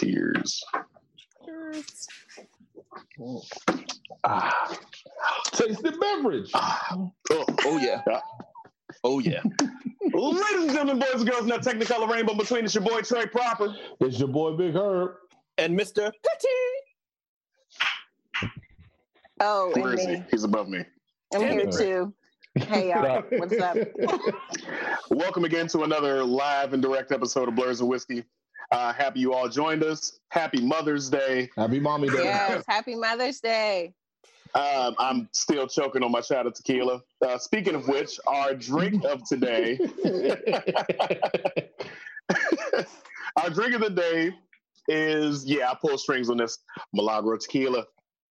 [0.00, 0.64] Cheers.
[1.44, 2.06] Cheers!
[4.24, 4.78] Ah,
[5.52, 6.50] Taste the beverage.
[6.54, 6.96] ah.
[7.30, 8.00] Oh, oh yeah.
[9.04, 9.42] Oh yeah.
[10.14, 13.26] Ladies and gentlemen, boys and girls, in that technicolor rainbow between it's your boy Trey
[13.26, 13.76] Proper.
[14.00, 15.16] It's your boy Big Herb.
[15.58, 16.10] And Mr.
[16.22, 16.48] Petty.
[19.40, 20.22] Oh, Where and he?
[20.30, 20.82] He's above me.
[21.34, 22.14] I'm here Damn too.
[22.54, 23.76] Hey y'all, what's up?
[25.10, 28.24] Welcome again to another live and direct episode of Blurs and Whiskey.
[28.70, 30.20] Uh, happy you all joined us.
[30.30, 31.50] Happy Mother's Day.
[31.56, 32.22] Happy Mommy Day.
[32.24, 33.92] Yes, happy Mother's Day.
[34.54, 37.00] Um, I'm still choking on my shot of tequila.
[37.24, 39.78] Uh, speaking of which, our drink of today,
[43.36, 44.32] our drink of the day
[44.88, 46.58] is yeah, I pull strings on this
[46.92, 47.84] Milagro tequila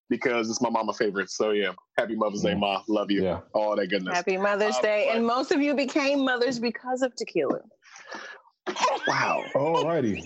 [0.10, 1.30] because it's my mama favorite.
[1.30, 2.82] So yeah, happy Mother's Day, ma.
[2.88, 3.24] Love you.
[3.24, 3.40] Yeah.
[3.54, 4.16] All that goodness.
[4.16, 5.06] Happy Mother's Uh, Day.
[5.08, 7.60] but- And most of you became mothers because of tequila.
[9.08, 9.44] Wow.
[9.56, 10.22] Alrighty.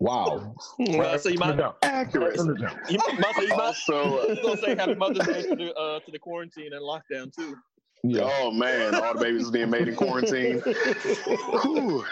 [0.00, 0.54] Wow.
[0.80, 2.36] Uh, so you might, Accurate.
[2.36, 6.10] you might, you might, Also, you gonna say Happy Mother's Day to the uh, to
[6.12, 7.56] the quarantine and lockdown too.
[8.04, 8.30] Yeah.
[8.40, 10.60] oh man, all the babies being made in quarantine.
[11.62, 12.04] Whew.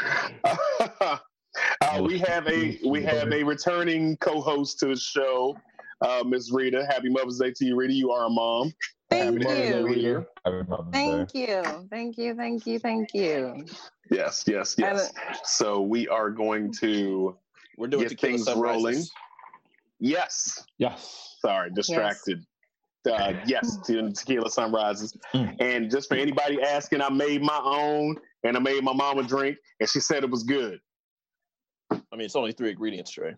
[0.44, 5.56] uh, we have a we have a returning co-host to the show,
[6.00, 6.86] uh, Miss Rita.
[6.88, 7.92] Happy Mother's Day to you, Rita.
[7.92, 8.72] You are a mom.
[9.10, 9.86] Thank Happy Mother's Day, you.
[9.86, 10.26] Rita.
[10.44, 10.92] Happy Mother's Day.
[10.92, 11.88] Thank you.
[11.90, 12.34] Thank you.
[12.34, 12.78] Thank you.
[12.78, 13.64] Thank you.
[14.10, 15.12] Yes, yes, yes.
[15.44, 17.36] So we are going to
[17.76, 19.02] We're doing Get tequila things rolling.
[19.98, 20.64] yes.
[20.78, 21.36] Yes.
[21.40, 22.44] Sorry, distracted.
[23.10, 25.16] Uh, yes, to tequila sunrises.
[25.32, 25.56] Mm.
[25.60, 29.58] And just for anybody asking, I made my own, and I made my mama drink,
[29.80, 30.80] and she said it was good.
[31.90, 33.34] I mean, it's only three ingredients, Trey.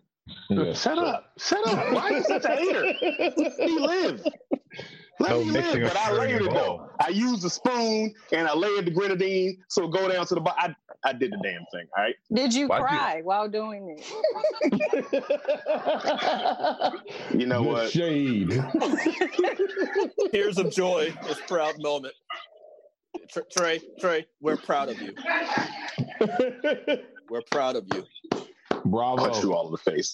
[0.49, 0.81] Yes.
[0.81, 1.31] Shut up!
[1.37, 1.93] Shut up!
[1.93, 2.83] Why are you such a hater?
[3.01, 4.23] Let me live.
[5.19, 5.81] Let No me live.
[5.83, 6.89] But I layered it though.
[6.99, 10.75] I used a spoon and I layered the grenadine so go down to the bottom.
[11.03, 11.87] I, I did the damn thing.
[11.97, 12.15] All right.
[12.33, 14.73] Did you Why'd you- cry while doing it?
[17.31, 17.91] You know Good what?
[17.91, 18.49] Shade.
[20.31, 22.13] Tears of joy, this proud moment.
[23.51, 25.13] Trey, Trey, we're proud of you.
[27.29, 28.05] We're proud of you.
[28.83, 30.13] Punch you all in the face.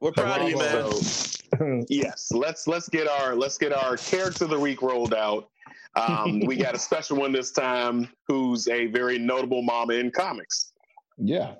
[0.00, 0.92] We're proud of you, man.
[0.92, 5.48] So, yes, let's let's get our let's get our character of the week rolled out.
[5.96, 10.72] Um, we got a special one this time, who's a very notable mama in comics.
[11.16, 11.54] Yeah.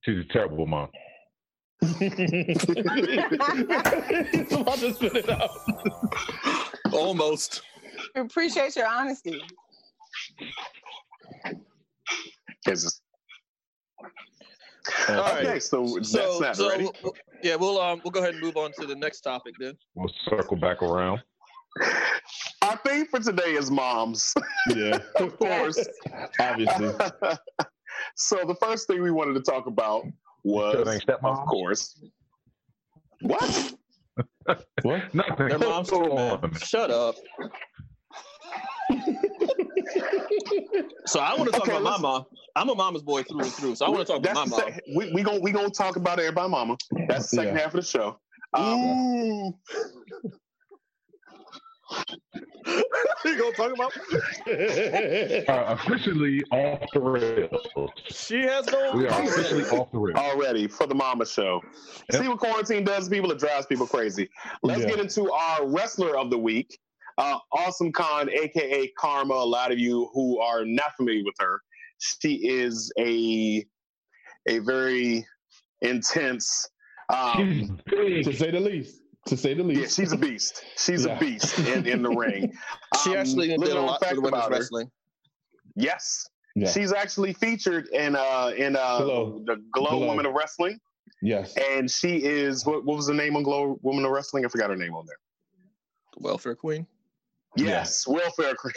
[0.00, 0.88] She's a terrible mom.
[1.80, 1.98] He's
[4.52, 5.50] about to spit it out.
[6.92, 7.62] Almost.
[8.14, 9.42] I appreciate your honesty.
[12.66, 13.00] Is
[15.08, 15.46] All right.
[15.46, 16.56] okay, so, So, that's that.
[16.56, 16.88] so Ready?
[17.42, 19.74] yeah, we'll um we'll go ahead and move on to the next topic then.
[19.94, 21.20] We'll circle back around.
[22.62, 24.34] Our theme for today is moms,
[24.74, 24.98] Yeah.
[25.16, 25.78] of course.
[26.40, 26.88] Obviously.
[28.16, 30.04] so the first thing we wanted to talk about
[30.44, 31.38] was, Still stepmom?
[31.42, 32.00] of course,
[33.22, 33.72] what?
[34.82, 35.14] What?
[35.14, 35.48] Nothing.
[35.48, 37.14] Their moms too, Go Shut up.
[41.06, 42.26] So I want to talk Okay, about my mom.
[42.56, 44.56] I'm a mama's boy through and through, so I want to talk about That's my
[44.64, 44.72] mom.
[44.72, 46.76] sec- we we gonna we gonna talk about it by mama.
[47.08, 47.60] That's the second Yeah.
[47.62, 48.18] half of the show.
[48.54, 49.54] Um,
[53.24, 53.92] you gonna talk about?
[55.48, 57.66] Uh, officially off the rails.
[58.10, 58.92] She has no.
[58.94, 60.18] We are officially off the rails.
[60.18, 61.62] already for the mama show.
[62.12, 62.22] Yep.
[62.22, 63.30] See what quarantine does to people?
[63.30, 64.28] It drives people crazy.
[64.62, 64.88] Let's Yeah.
[64.88, 66.78] get into our wrestler of the week.
[67.18, 69.30] Uh, awesome Kong, aka Kharma.
[69.42, 71.60] A lot of you who are not familiar with her,
[71.98, 73.66] she is a
[74.48, 75.26] a very
[75.82, 76.68] intense.
[77.10, 79.02] Um, to say the least.
[79.26, 79.80] To say the least.
[79.80, 80.64] yeah, she's a beast.
[80.78, 81.16] She's Yeah.
[81.16, 82.52] a beast in, in the ring.
[83.04, 84.84] She Um, actually did little a known lot for fact the women's about her.
[85.76, 86.70] Yes, Yeah.
[86.70, 89.42] she's actually featured in uh in uh Glow.
[89.44, 90.08] the Glow, Glow.
[90.08, 90.78] Women of Wrestling,
[91.20, 91.54] Yes.
[91.56, 94.44] and she is what, what was the name on Glow Woman of Wrestling?
[94.44, 95.18] I forgot her name on there.
[96.16, 96.86] Welfare queen.
[97.56, 98.72] Yes, Welfare Queen.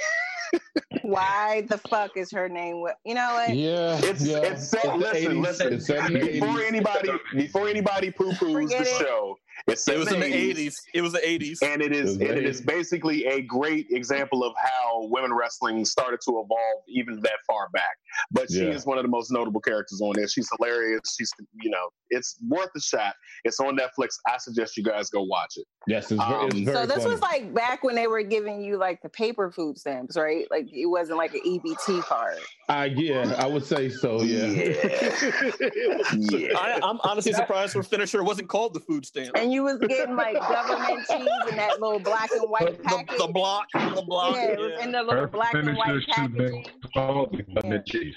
[1.04, 2.84] Why the fuck is her name?
[3.06, 3.56] You know what?
[3.56, 3.98] Yeah.
[4.00, 4.40] It's- yeah.
[4.40, 5.42] it's set- the listen, 80s.
[5.44, 5.74] listen.
[5.74, 6.68] It's set in the Before 80s.
[6.68, 8.88] anybody before anybody poo poos the it.
[8.88, 9.38] show,
[9.68, 10.76] it's It was in the 80s.
[10.94, 11.60] It was the 80s.
[11.62, 15.34] And it is It and it the is basically a great example of how women
[15.34, 17.96] wrestling started to evolve even that far back.
[18.32, 18.72] But she Yeah.
[18.74, 20.28] is one of the most notable characters on there.
[20.28, 21.02] She's hilarious.
[21.18, 21.32] She's
[21.62, 23.16] you know, it's worth a shot.
[23.44, 24.16] It's on Netflix.
[24.28, 25.66] I suggest you guys go watch it.
[25.88, 27.10] Yes, it's, very, it's Um, very So this funny.
[27.12, 30.46] was like back when they were giving you like the paper food stamps, right?
[30.52, 32.38] Like it wasn't like an EBT card.
[32.70, 34.22] I yeah, I would say so.
[34.22, 34.46] Yeah.
[34.46, 36.54] Yeah.
[36.58, 39.32] I, I'm honestly surprised her finisher wasn't called the food stamp.
[39.42, 43.18] And you was getting like government cheese in that little black and white the, package.
[43.18, 44.36] the block, the block.
[44.36, 44.84] yeah, it was yeah.
[44.86, 46.38] in the little Her black and white finisher should packaging.
[46.38, 48.16] been called the government cheese.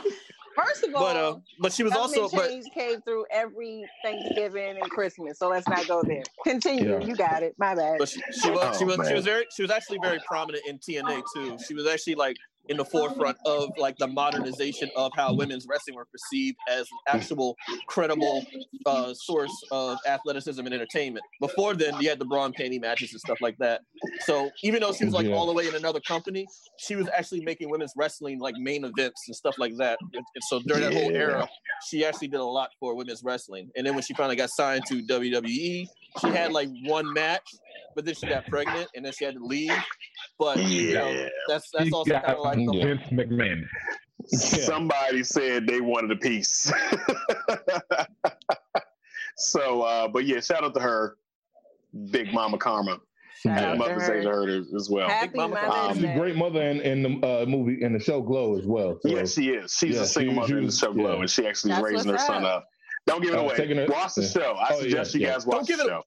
[0.55, 4.79] First of all, But uh, but she was also but change came through every Thanksgiving
[4.81, 5.37] and Christmas.
[5.37, 6.23] So let's not go there.
[6.43, 6.93] Continue.
[6.93, 6.99] Yeah.
[7.05, 7.53] You got it.
[7.59, 7.99] My bad.
[7.99, 10.63] But she, she was she Oh, was she was very she was actually very prominent
[10.67, 11.57] in TNA too.
[11.67, 12.35] She was actually like
[12.69, 17.15] in the forefront of like the modernization of how women's wrestling were perceived as an
[17.15, 17.55] actual
[17.87, 18.45] credible
[18.85, 21.23] uh, source of athleticism and entertainment.
[21.39, 23.81] Before then, you had the bra and panty matches and stuff like that.
[24.21, 25.35] So even though she was like Yeah.
[25.35, 26.47] all the way in another company,
[26.77, 29.97] she was actually making women's wrestling like main events and stuff like that.
[30.13, 31.47] And, and so during that whole era,
[31.87, 33.69] she actually did a lot for women's wrestling.
[33.75, 35.87] And then when she finally got signed to WWE,
[36.21, 37.47] she had like one match,
[37.95, 39.71] but then she got pregnant and then she had to leave.
[40.39, 42.85] But you know, that's that's also kind of like the Yeah.
[42.95, 43.63] Vince McMahon.
[44.27, 46.71] Somebody said they wanted a piece.
[49.37, 51.17] so, uh, but yeah, shout out to her,
[52.11, 52.99] Big Mama Kharma.
[53.43, 54.47] Shout Happy out to Mother's Day to her.
[54.47, 55.07] her as well.
[55.07, 57.99] Happy Mama Mother's Um, She's a great mother in, in the uh, movie in the
[57.99, 58.97] show Glow as well.
[59.01, 59.71] So, Yes, she is.
[59.73, 61.19] She's Yeah, a single she- mother she in the show Glow, yeah.
[61.21, 62.57] and she actually is That's raising her what's son up.
[62.63, 62.67] up.
[63.05, 63.55] Don't give it Uh, away.
[63.55, 64.27] taking her- watch the yeah.
[64.29, 64.51] show.
[64.53, 65.33] I Oh, suggest yeah, you yeah.
[65.33, 66.03] guys watch Don't give the it- show.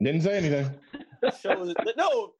[0.00, 0.70] didn't say anything.
[1.42, 1.62] show.
[1.64, 2.32] is- No,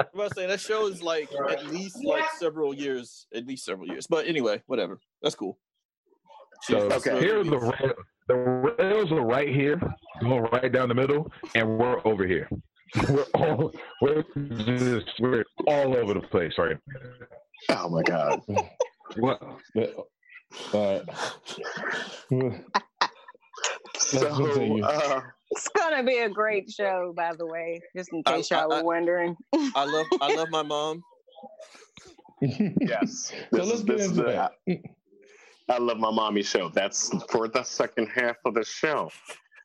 [0.00, 3.64] I'm about to say that show is like at least like several years, at least
[3.64, 4.06] several years.
[4.06, 5.00] But anyway, whatever.
[5.22, 5.58] That's cool.
[6.62, 7.20] So She's- Okay.
[7.20, 7.92] here are the rails.
[8.28, 9.80] The rails are right here,
[10.20, 12.48] going right down the middle, and we're over here.
[13.08, 14.24] We're all we're
[14.66, 16.76] just we're all over the place right
[17.68, 18.40] Oh my God.
[19.16, 19.40] What?
[19.74, 19.94] But,
[20.74, 21.00] uh,
[24.10, 25.20] So, uh,
[25.52, 28.76] It's gonna be a great show, by the way, just in I- case y'all I-
[28.76, 29.36] I- were wondering.
[29.52, 31.02] I love I love my mom.
[32.40, 33.32] yes.
[33.52, 34.80] So This let's is- get into the- that.
[35.68, 36.68] I love my mommy show.
[36.68, 39.10] That's for the second half of the show.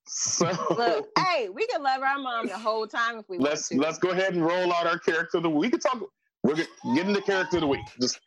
[0.05, 3.81] So Look, hey, we can love our mom the whole time if we let's want
[3.81, 3.87] to.
[3.87, 5.61] let's go ahead and roll out our character of the week.
[5.61, 6.03] We can talk.
[6.43, 6.55] We're
[6.95, 7.81] getting the character of the week.
[7.99, 8.19] Just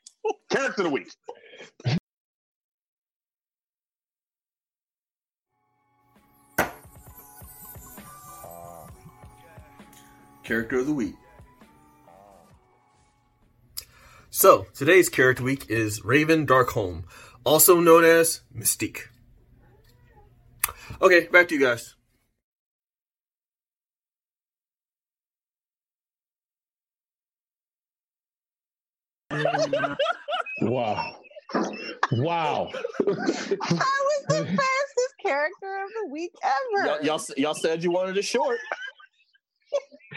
[0.50, 1.08] character of the week.
[10.48, 11.14] Character of the week.
[14.30, 17.04] So, today's character week is Raven Darkholme,
[17.44, 19.08] also known as Mystique.
[21.02, 21.96] Okay, back to you guys.
[30.62, 31.16] Wow.
[32.12, 32.70] Wow.
[32.72, 36.86] I was the fastest character of the week ever.
[36.86, 38.56] Y'all, y'all, y'all said you wanted it short.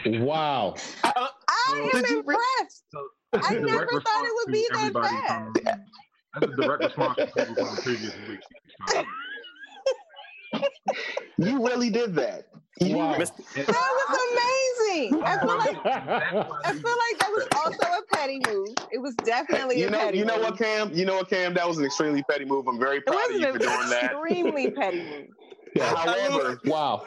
[0.06, 0.74] Wow.
[1.04, 2.84] I uh, am Did you re- impressed.
[3.34, 5.60] I never thought it would be that fast.
[5.64, 5.82] From,
[6.34, 8.40] that's a direct response to people from the previous week.
[11.38, 12.46] You really did that.
[12.80, 13.12] Wow.
[13.12, 13.30] That was
[14.90, 15.22] amazing.
[15.24, 18.68] I feel like I feel like that was also a petty move.
[18.90, 20.44] It was definitely You a know, petty you know move.
[20.44, 20.92] what, Cam?
[20.92, 21.54] You know what, Cam?
[21.54, 22.66] That was an extremely petty move.
[22.66, 24.12] I'm very proud of you for doing that.
[24.12, 25.28] extremely petty move.
[25.80, 27.06] However, wow.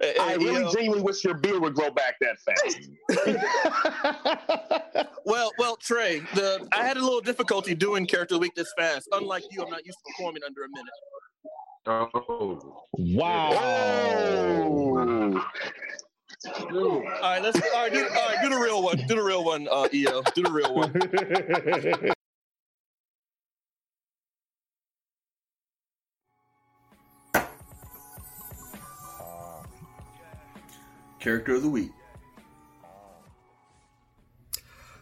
[0.00, 2.90] Hey, I hey, really yo, genuinely wish your beard would grow back that fast.
[5.24, 9.08] well, well, Trey, the I had a little difficulty doing character of week this fast.
[9.12, 10.92] Unlike you, I'm not used to performing under a minute.
[11.86, 13.50] Oh, wow.
[13.52, 15.44] oh.
[16.46, 18.96] All right, let's all right, do, all right, do the real one.
[18.96, 20.22] Do the real one, uh, EO.
[20.34, 22.10] Do the real one.
[31.24, 31.90] Character of the week.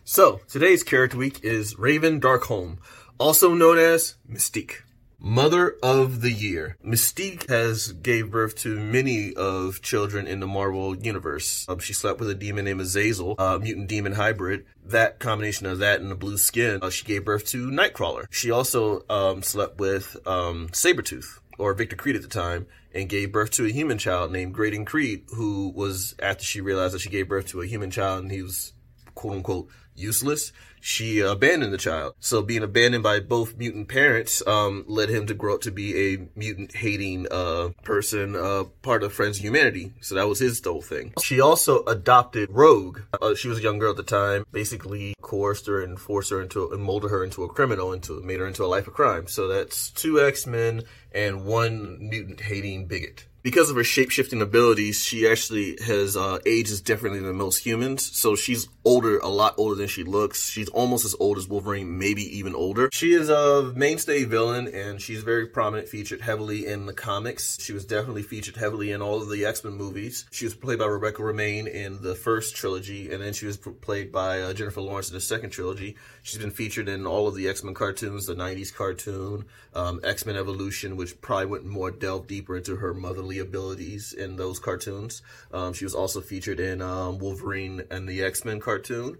[0.04, 2.78] So, today's character week is Raven Darkholme,
[3.18, 4.82] also known as Mystique.
[5.18, 6.76] Mother of the Year.
[6.84, 11.64] Mystique has gave birth to many of children in the Marvel universe.
[11.68, 14.64] Um, she slept with a demon named Azazel, a mutant demon hybrid.
[14.84, 18.26] That combination of that and the blue skin, uh, she gave birth to Nightcrawler.
[18.30, 23.32] She also um, slept with um, Sabretooth, or Victor Creed at the time, and gave
[23.32, 27.10] birth to a human child named Graydon Creed, who was, after she realized that she
[27.10, 28.72] gave birth to a human child and he was
[29.14, 32.14] quote unquote useless, she abandoned the child.
[32.18, 36.14] So being abandoned by both mutant parents um, led him to grow up to be
[36.14, 39.92] a mutant hating uh, person, uh, part of Friends of Humanity.
[40.00, 41.14] So that was his whole thing.
[41.22, 43.00] She also adopted Rogue.
[43.20, 44.44] Uh, she was a young girl at the time.
[44.50, 48.40] Basically coerced her and forced her into and molded her into a criminal, into made
[48.40, 49.28] her into a life of crime.
[49.28, 53.28] So that's two X Men and one mutant hating bigot.
[53.42, 58.04] Because of her shape shifting abilities, she actually has uh, ages differently than most humans.
[58.16, 60.48] So she's older, a lot older than she looks.
[60.48, 62.88] She's almost as old as Wolverine, maybe even older.
[62.92, 67.58] She is a mainstay villain, and she's very prominent, featured heavily in the comics.
[67.60, 70.26] She was definitely featured heavily in all of the X Men movies.
[70.30, 74.12] She was played by Rebecca Romijn in the first trilogy, and then she was played
[74.12, 75.96] by uh, Jennifer Lawrence in the second trilogy.
[76.22, 80.26] She's been featured in all of the X Men cartoons, the '90s cartoon, um, X
[80.26, 85.22] Men Evolution, which probably went more delve deeper into her motherly abilities in those cartoons.
[85.52, 89.18] Um, she was also featured in um, Wolverine and the X Men cartoon.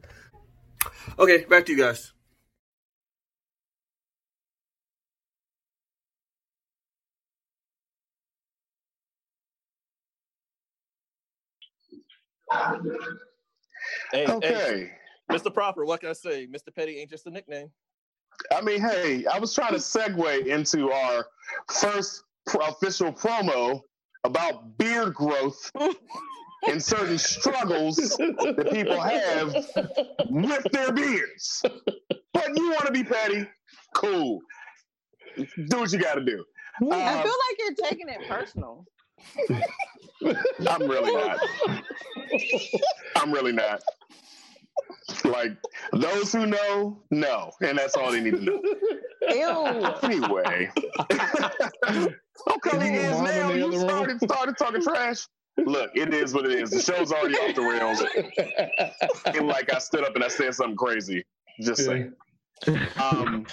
[1.19, 2.13] Okay, back to you guys.
[14.13, 14.49] Hey, Okay.
[14.55, 14.91] hey,
[15.31, 15.53] Mr.
[15.53, 16.47] Proper, what can I say?
[16.47, 16.75] Mr.
[16.75, 17.71] Petty ain't just a nickname.
[18.55, 21.27] I mean, hey, I was trying to segue into our
[21.73, 22.25] first
[22.61, 23.81] official promo
[24.25, 25.71] about beard growth
[26.69, 29.55] and certain struggles that people have
[30.31, 31.63] with their beards.
[32.33, 33.47] But you want to be petty?
[33.95, 34.41] Cool.
[35.37, 36.45] Do what you got to do.
[36.91, 38.85] I Um, feel like you're taking it personal.
[40.69, 41.39] I'm really not.
[43.17, 43.83] I'm really not.
[45.25, 45.53] Like
[45.93, 48.63] those who know, know, and that's all they need to know.
[49.29, 49.95] Ew.
[50.03, 50.71] Anyway,
[52.51, 53.51] okay, it is Mom in now.
[53.51, 55.27] You started started talking trash.
[55.59, 56.71] Look, it is what it is.
[56.71, 58.03] The show's already off the rails.
[59.27, 61.25] And like I stood up and I said something crazy.
[61.61, 62.13] Just saying.
[63.03, 63.45] Um,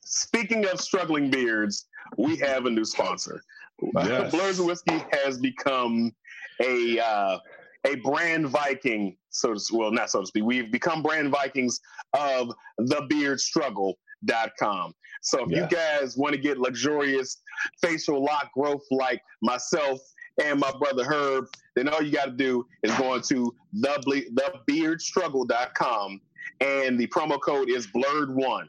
[0.00, 1.86] speaking of struggling beards,
[2.18, 3.40] we have a new sponsor.
[3.94, 4.32] Yes.
[4.32, 6.12] Blurs of Whiskey has become
[6.60, 7.38] a uh,
[7.86, 10.44] a brand Viking, so to well, not so to speak.
[10.44, 11.78] We've become brand Vikings
[12.14, 12.50] of
[12.80, 14.94] thebeardstruggle.com.
[15.22, 15.62] So if Yeah.
[15.62, 17.38] you guys want to get luxurious
[17.82, 20.00] facial lock growth like myself
[20.42, 23.88] and my brother Herb, then all you got to do is go into the
[24.68, 26.20] thebeardstruggle.com
[26.60, 28.68] and the promo code is blurred one.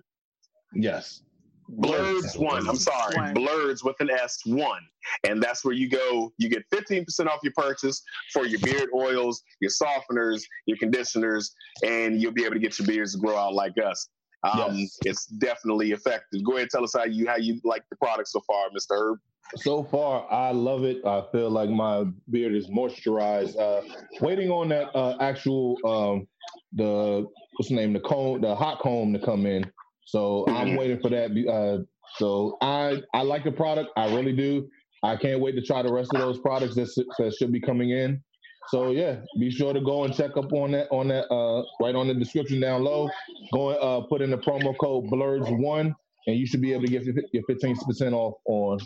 [0.74, 1.22] Yes.
[1.70, 2.68] Blurds one.
[2.68, 3.34] I'm sorry, One.
[3.34, 4.82] Blurds with an S one,
[5.28, 6.32] and that's where you go.
[6.38, 8.02] You get 15% off your purchase
[8.32, 11.54] for your beard oils, your softeners, your conditioners,
[11.84, 14.08] and you'll be able to get your beards to grow out like us.
[14.54, 14.98] Um, Yes.
[15.06, 16.44] It's definitely effective.
[16.44, 18.92] Go ahead, and tell us how you how you like the product so far, Mr.
[18.92, 19.20] Herb.
[19.56, 21.06] So far, I love it.
[21.06, 23.58] I feel like my beard is moisturized.
[23.58, 23.82] Uh,
[24.20, 26.28] waiting on that uh, actual um,
[26.74, 27.26] the
[27.56, 29.64] what's the name the comb the hot comb to come in.
[30.06, 30.78] So I'm Mhm.
[30.78, 31.32] waiting for that.
[31.32, 31.84] Uh,
[32.18, 33.90] so I I like the product.
[33.98, 34.70] I really do.
[35.04, 36.88] I can't wait to try the rest of those products that,
[37.20, 38.22] that should be coming in.
[38.70, 41.96] So yeah, be sure to go and check up on that on that uh, right
[41.96, 43.10] on the description down low.
[43.54, 45.96] Go and uh, put in the promo code Blurds one,
[46.28, 48.80] and you should be able to get your 15 percent off on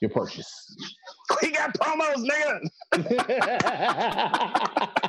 [0.00, 0.76] your purchase.
[1.42, 2.60] We got promos, nigga.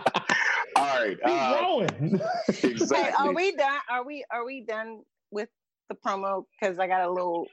[0.78, 1.18] All right.
[1.18, 2.20] Keep Uh, growing.
[2.48, 3.28] Hey, exactly.
[3.28, 3.80] are we done?
[3.90, 5.02] Are we are we done
[5.32, 5.50] with
[5.90, 6.46] the promo?
[6.60, 7.48] Because I got a little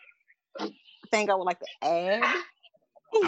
[1.11, 2.23] thing I would like to add.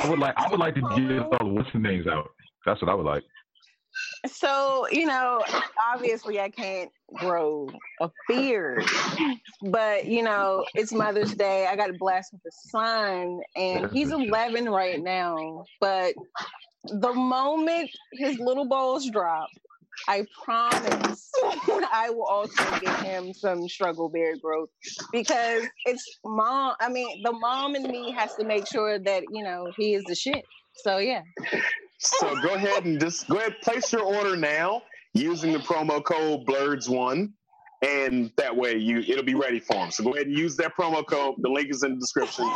[0.03, 2.29] I would like I would like to get all the what's the names out.
[2.67, 3.23] That's what I would like.
[4.27, 5.43] So, you know,
[5.93, 7.69] obviously I can't grow
[8.01, 8.85] a beard,
[9.63, 11.67] but you know, it's Mother's Day.
[11.67, 15.65] I got blessed with a son, and he's 11 right now.
[15.81, 16.15] But
[16.85, 19.49] the moment his little balls drop,
[20.09, 21.31] I promise
[21.93, 24.71] I will also get him some struggle beard growth
[25.13, 26.75] because it's mom.
[26.81, 30.05] I mean, the mom and me has to make sure that, you know, he is
[30.05, 30.45] the shit.
[30.77, 31.23] So, yeah.
[32.05, 34.83] So go ahead and just go ahead place your order now
[35.15, 37.33] using the promo code Blurds one,
[37.83, 39.91] and that way you it'll be ready for them.
[39.91, 41.37] So go ahead and use that promo code.
[41.39, 42.51] The link is in the description.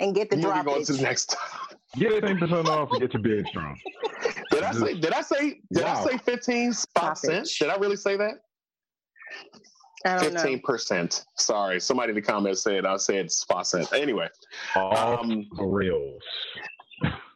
[0.00, 0.68] And get the Moving drop.
[0.68, 1.36] on to the next.
[1.96, 3.78] Get ten percent off and get your beard strong.
[4.50, 4.94] Did I say?
[4.94, 5.60] Did I say?
[5.72, 6.04] Did Wow.
[6.04, 7.58] I say fifteen spot Stop cents?
[7.58, 8.34] Did I really say that?
[10.04, 10.40] I don't know.
[10.40, 11.24] Fifteen percent.
[11.38, 13.92] Sorry, somebody in the comments said I said spot cent.
[13.92, 14.28] Anyway,
[14.74, 16.20] Off um, the rails.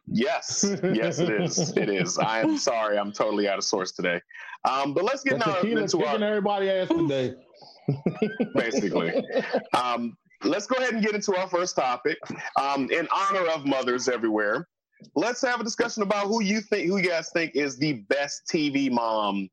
[0.07, 1.75] Yes, yes, it is.
[1.77, 2.17] It is.
[2.17, 2.97] I am sorry.
[2.97, 4.21] I'm totally out of source today.
[4.69, 7.35] Um, but let's get The now tequila's into our everybody ass today.
[8.55, 9.13] basically.
[9.73, 12.17] Um, let's go ahead and get into our first topic.
[12.59, 14.67] Um, in honor of mothers everywhere,
[15.15, 18.43] let's have a discussion about who you think, who you guys think is the best
[18.51, 19.49] TV mom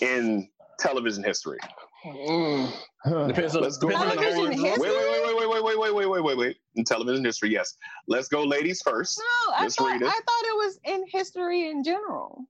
[0.00, 0.48] in
[0.78, 1.58] television history.
[2.04, 4.50] Depends on, depends on the Television order.
[4.50, 4.80] Wait, history?
[4.80, 5.15] wait, wait, wait,
[5.62, 6.56] wait, wait, wait, wait, wait, wait, wait.
[6.74, 7.76] In television history, yes.
[8.08, 9.18] Let's go, ladies first.
[9.18, 12.44] No, I Miss thought, I thought it was in history in general.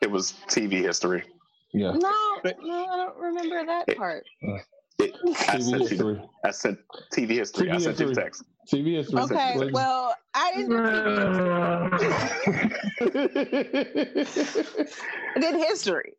[0.00, 1.24] It was TV history.
[1.72, 1.92] yeah.
[1.92, 2.12] No,
[2.60, 4.24] no, I don't remember that part.
[4.46, 4.58] Uh,
[4.98, 5.78] it, I TV sent you.
[5.88, 6.22] history.
[6.44, 6.78] I sent
[7.12, 7.70] TV history.
[7.70, 8.44] I TV sent you text.
[8.72, 9.20] TV history.
[9.22, 12.24] Okay, Like- well, I didn't do TV.
[15.36, 16.12] I did history.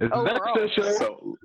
[0.00, 0.54] Is that Overall.
[0.54, 0.92] the show?
[0.92, 1.36] So,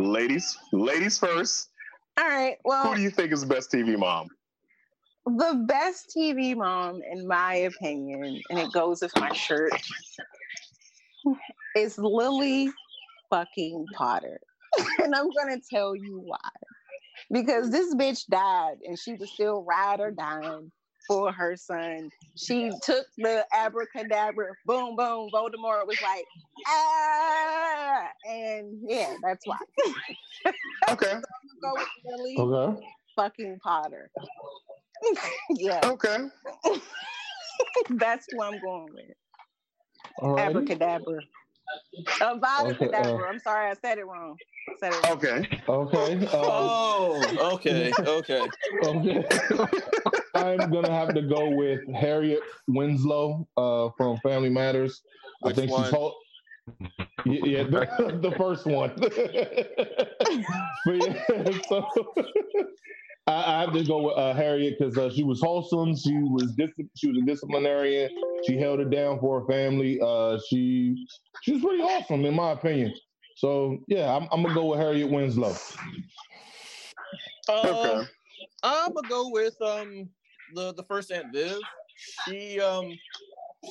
[0.00, 1.70] ladies, ladies first.
[2.16, 2.56] All right.
[2.64, 4.28] Well, who do you think is the best TV mom?
[5.26, 9.72] the best TV mom, in my opinion, and it goes with my shirt,
[11.76, 12.70] is Lily
[13.30, 14.40] fucking Potter.
[15.02, 16.38] and I'm gonna tell you why.
[17.30, 20.70] Because this bitch died and she was still ride or dying
[21.06, 22.10] for her son.
[22.36, 26.24] She took the abracadabra, boom, boom, Voldemort was like,
[26.66, 29.58] ah, and yeah, that's why.
[30.90, 31.14] Okay,
[31.64, 32.86] Go with Lily okay.
[33.16, 34.10] fucking Potter.
[35.50, 36.18] yeah, okay.
[37.90, 39.16] that's who I'm going with.
[40.20, 40.40] Alrighty.
[40.40, 41.18] Abracadabra.
[42.20, 43.26] Uh, Okay, Abracadabra.
[43.26, 44.36] uh, I'm sorry, I said it wrong.
[44.68, 45.12] I said it wrong.
[45.16, 45.60] Okay.
[45.68, 46.26] Okay.
[46.26, 48.46] Um, Oh, okay, okay.
[48.84, 49.24] okay.
[50.34, 55.02] I'm gonna have to go with Harriet Winslow uh, from Family Matters.
[55.40, 55.84] Which I think one?
[55.84, 56.14] she's whole.
[57.24, 58.92] Yeah, yeah the, the first one.
[58.98, 61.88] but yeah, so
[63.26, 65.96] I, I have to go with uh, Harriet because uh, she was wholesome.
[65.96, 68.10] She was dis- she was a disciplinarian.
[68.46, 69.98] She held it down for her family.
[70.02, 71.06] Uh, she
[71.42, 72.92] she was pretty awesome in my opinion.
[73.36, 75.56] So yeah, I'm, I'm gonna go with Harriet Winslow.
[77.48, 78.08] Um, Okay.
[78.62, 80.08] I'm gonna go with um
[80.54, 81.58] the the first Aunt Viv.
[81.96, 82.92] She um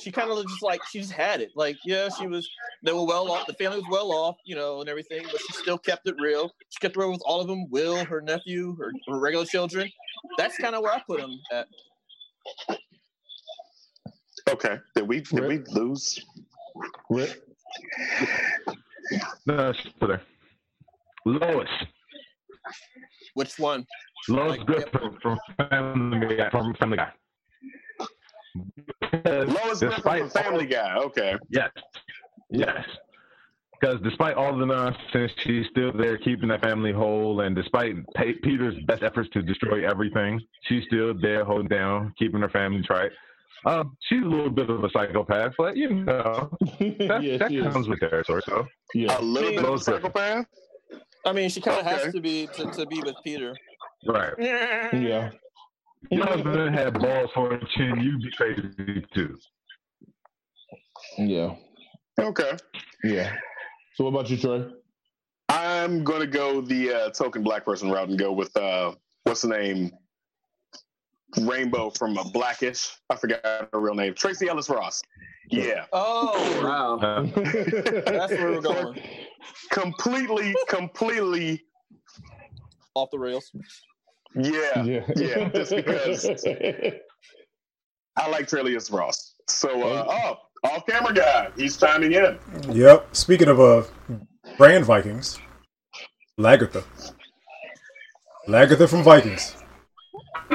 [0.02, 1.50] she kind of just like she just had it.
[1.54, 2.48] Like yeah, she was
[2.82, 3.46] they were well off.
[3.46, 5.24] The family was well off, you know, and everything.
[5.30, 6.50] But she still kept it real.
[6.70, 7.68] She kept it real with all of them.
[7.70, 9.90] Will, her nephew, her, her regular children.
[10.38, 11.68] That's kind of where I put them at.
[14.50, 14.78] Okay.
[14.94, 16.24] Did we did we lose?
[17.10, 17.42] Rick?
[19.46, 20.22] No, she's still there.
[21.24, 21.68] Lois.
[23.34, 23.86] Which one?
[24.28, 25.38] Lois Like, Griffin from
[25.70, 26.50] Family Guy.
[26.50, 27.12] From Family Guy.
[29.24, 30.96] Lois Griffin Despite from Family Guy.
[30.96, 31.34] Okay.
[31.50, 31.70] Yes.
[32.50, 32.84] Yes.
[33.80, 37.40] Because despite all the nonsense, she's still there keeping that family whole.
[37.40, 42.40] And despite Pe- Peter's best efforts to destroy everything, she's still there holding down, keeping
[42.40, 43.10] her family tight.
[43.66, 47.58] Um, she's a little bit of a psychopath, but you know, that, yeah, that she
[47.58, 47.72] is.
[47.72, 48.42] comes with territory.
[48.46, 49.18] So, Yeah.
[49.18, 50.02] A little bit of a Lois Griffin.
[50.02, 50.46] psychopath.
[51.26, 52.04] I mean, she kind of Okay.
[52.04, 53.54] has to be to, to be with Peter.
[54.06, 54.34] right.
[54.38, 55.30] Yeah.
[56.10, 59.36] Your husband had balls for a chin, you'd be crazy too.
[61.18, 61.54] Yeah.
[62.18, 62.52] Okay.
[63.02, 63.34] Yeah.
[63.94, 64.66] So what about you, Trey?
[65.48, 69.48] I'm gonna go the uh, token black person route and go with uh, what's the
[69.48, 69.92] name?
[71.40, 72.92] Rainbow from a Blackish.
[73.10, 74.14] I forgot her real name.
[74.14, 75.02] Tracee Ellis Ross.
[75.50, 75.84] Yeah.
[75.92, 79.00] Oh wow, that's where we're going.
[79.70, 81.62] completely, completely.
[82.94, 83.50] Off the rails.
[84.34, 84.82] Yeah.
[84.82, 85.04] yeah.
[85.16, 86.26] Yeah, just because.
[88.16, 89.34] I like Tracee Ellis Ross.
[89.48, 91.50] So, uh, oh, off camera guy.
[91.56, 92.38] He's chiming in.
[92.70, 93.14] Yep.
[93.14, 93.82] Speaking of uh,
[94.56, 95.38] brand Vikings,
[96.38, 96.84] Lagertha.
[98.48, 99.56] Lagertha from Vikings.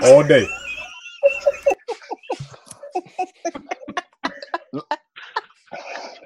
[0.04, 0.48] All day.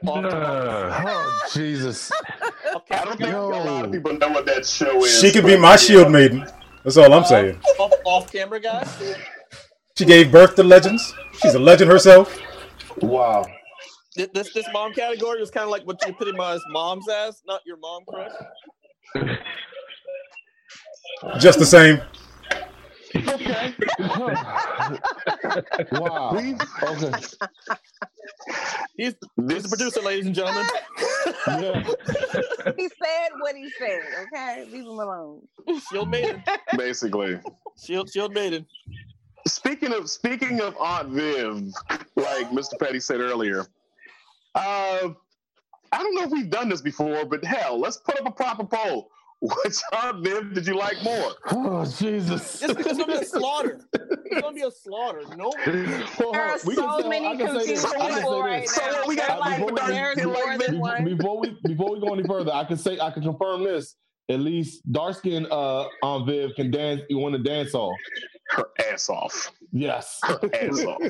[0.05, 2.11] Uh, Oh Jesus.
[2.75, 3.47] off, I don't think Yo.
[3.47, 5.19] a lot of people know what that show is.
[5.21, 5.75] She could be my yeah.
[5.77, 6.45] shield maiden.
[6.83, 7.59] That's all I'm saying.
[7.79, 8.85] off, off camera guy.
[9.97, 11.13] She gave birth to legends.
[11.41, 12.37] She's a legend herself.
[13.01, 13.45] Wow.
[14.15, 17.77] This this mom category is kind of like what you epitomize moms as, not your
[17.77, 18.31] mom crush.
[21.39, 22.01] Just the same.
[23.15, 23.73] Okay.
[25.91, 26.35] wow.
[26.83, 27.11] Okay.
[28.95, 30.65] He's, he's This the producer, ladies and gentlemen.
[31.47, 31.83] Yeah.
[32.77, 33.99] He said what he said.
[34.33, 35.41] Okay, leave him alone.
[35.91, 36.43] Shield maiden.
[36.77, 37.39] basically.
[37.83, 38.65] Shield shield maiden.
[39.47, 41.73] Speaking of speaking of Aunt Viv,
[42.15, 42.79] like Mr.
[42.79, 43.65] Petty said earlier,
[44.55, 45.09] uh,
[45.91, 48.63] I don't know if we've done this before, but hell, let's put up a proper
[48.63, 49.09] poll.
[49.43, 51.33] Which Aunt Viv did you like more?
[51.51, 52.61] Oh Jesus.
[52.63, 53.81] It's, it's gonna be a slaughter.
[53.93, 55.21] It's gonna be a slaughter.
[55.35, 55.51] No.
[55.65, 55.85] There
[56.33, 57.81] are We can so say- many I can say this.
[57.83, 58.41] confused I can say people this.
[58.43, 59.03] right So now.
[59.05, 61.03] we got They're like, before we- there's before- more than one.
[61.17, 63.95] Before we before we go any further, I can say I can confirm this.
[64.29, 67.93] At least dark skin uh Aunt Viv can dance you want to dance off.
[68.55, 69.51] Her ass off.
[69.71, 70.19] Yes.
[70.23, 71.01] Her ass off.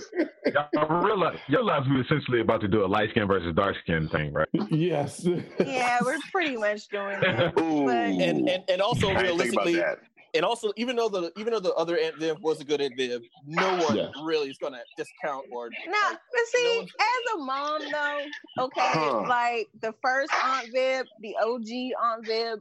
[0.73, 4.07] y'all realize, you realize we're essentially about to do a light skin versus dark skin
[4.09, 4.47] thing, right?
[4.71, 5.25] yes.
[5.59, 7.53] Yeah, we're pretty much doing that.
[7.59, 7.89] Ooh.
[7.89, 9.99] And and and also I didn't think about realistically,
[10.35, 12.95] and also even though the even though the other Aunt Viv was a good Aunt
[12.97, 14.09] Viv, no one Yeah.
[14.23, 18.81] really is gonna discount or Now, like, but see, one's- as a mom though, okay,
[18.93, 19.21] Huh.
[19.27, 22.59] like the first Aunt Viv, the OG Aunt Viv,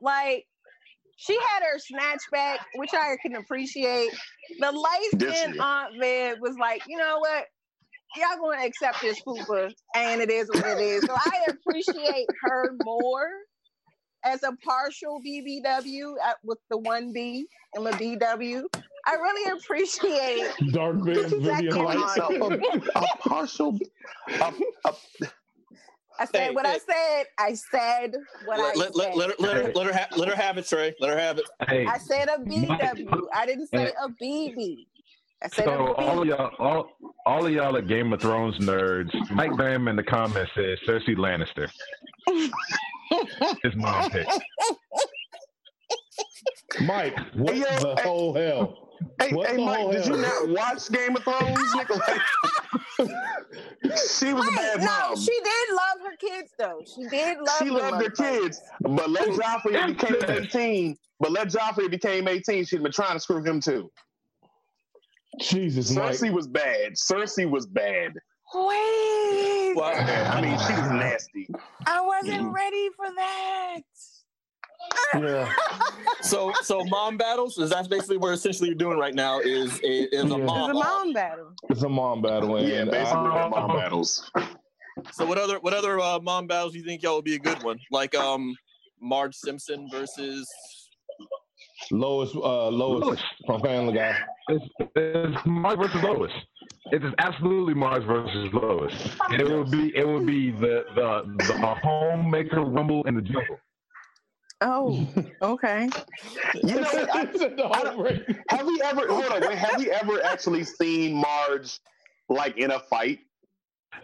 [0.00, 0.46] like
[1.16, 4.10] she had her snatch back, which I can appreciate.
[4.60, 5.62] The light This skinned year.
[5.62, 7.46] Aunt Viv was like, you know what?
[8.16, 11.04] Y'all going to accept this fupa, and it is what it is.
[11.04, 13.28] So I appreciate her more
[14.24, 18.62] as a partial BBW at, with the one B and the BW.
[19.06, 20.72] I really appreciate.
[20.72, 22.82] Dark Viv, Vivian Second Light.
[22.94, 23.78] a, a partial.
[24.40, 24.52] A,
[24.84, 24.94] a,
[26.18, 26.72] I said Hey, what hey.
[26.72, 27.26] I said.
[27.38, 29.14] I said what I Let, let, said.
[29.16, 30.94] let, let her let her let her, ha- let her have it, Trey.
[31.00, 31.46] Let her have it.
[31.68, 33.26] Hey, I said a BW.
[33.34, 34.86] I didn't say a BB.
[35.42, 36.28] I said so a all of B.
[36.28, 39.10] y'all, all, all of y'all are Game of Thrones nerds.
[39.30, 41.70] Mike Bam in the comments says Cersei Lannister.
[43.62, 44.28] His mom pick.
[46.80, 48.02] Mike, what Hey, yo, the hey.
[48.02, 48.90] whole hell?
[49.20, 52.00] hey, What hey Mike, whole did you not watch Game of Thrones, nigga?
[54.20, 55.16] She was a Wait, bad no, mom.
[55.16, 55.95] she did love her kids
[56.68, 56.82] though.
[56.84, 57.56] She did love.
[57.58, 60.96] She loved her kids, but let Joffrey became 18.
[61.20, 62.64] But let Joffrey became 18.
[62.66, 63.90] She'd been trying to screw him too.
[65.40, 66.12] Jesus, Mike.
[66.12, 66.94] Cersei was bad.
[66.94, 68.12] Cersei was bad.
[68.54, 71.48] Wait, Well, I mean, she was nasty.
[71.86, 72.52] I wasn't Mm.
[72.54, 73.80] ready for that.
[75.14, 75.52] Yeah.
[76.22, 80.14] so so mom battles is that's basically what essentially you're doing right now is a,
[80.14, 80.36] is a Yeah.
[80.36, 80.70] mom.
[80.70, 81.52] It's a mom battle.
[81.70, 82.56] It's a mom battle.
[82.56, 84.30] And Yeah, basically I- the mom battles.
[85.12, 87.38] So what other what other uh, mom battles do you think y'all would be a
[87.38, 87.78] good one?
[87.90, 88.56] Like um
[89.00, 90.48] Marge Simpson versus
[91.90, 93.22] Lois, uh, Lois Lois.
[93.46, 94.16] from Family Guy.
[94.48, 94.64] It's,
[94.96, 96.32] it's Marge versus Lois.
[96.92, 98.92] It is absolutely Marge versus Lois.
[99.30, 103.58] And it would be it would be the the the homemaker rumble in the jungle.
[104.62, 105.06] Oh,
[105.42, 105.88] okay.
[106.54, 108.22] You know, I, The whole break.
[108.48, 109.40] have we ever hold on?
[109.42, 111.78] Wait, have we ever actually seen Marge
[112.30, 113.18] like in a fight?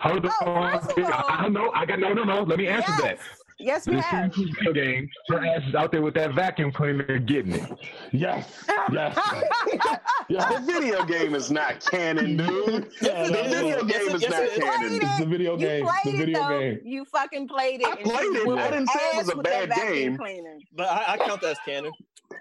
[0.00, 0.80] Hold Oh, on.
[0.80, 1.70] first of all- I know.
[1.74, 2.42] I got no no no.
[2.42, 3.18] Let me answer that.
[3.58, 4.30] Yes, yes we This have.
[4.38, 5.10] is video game.
[5.28, 7.70] Her ass is out there with that vacuum cleaner getting it.
[8.12, 8.64] Yes.
[8.92, 9.18] Yes.
[10.28, 12.90] The video game is not canon, dude.
[13.02, 14.94] Yeah, The video game is not canon.
[15.02, 15.84] It's the video game.
[15.86, 16.58] played The it video though.
[16.60, 16.80] game.
[16.84, 17.86] You fucking played it.
[17.86, 18.58] I and you played it.
[18.58, 20.16] I didn't say it was a that bad vacuum game.
[20.16, 20.58] Cleaner.
[20.74, 21.92] but I, I count that as canon.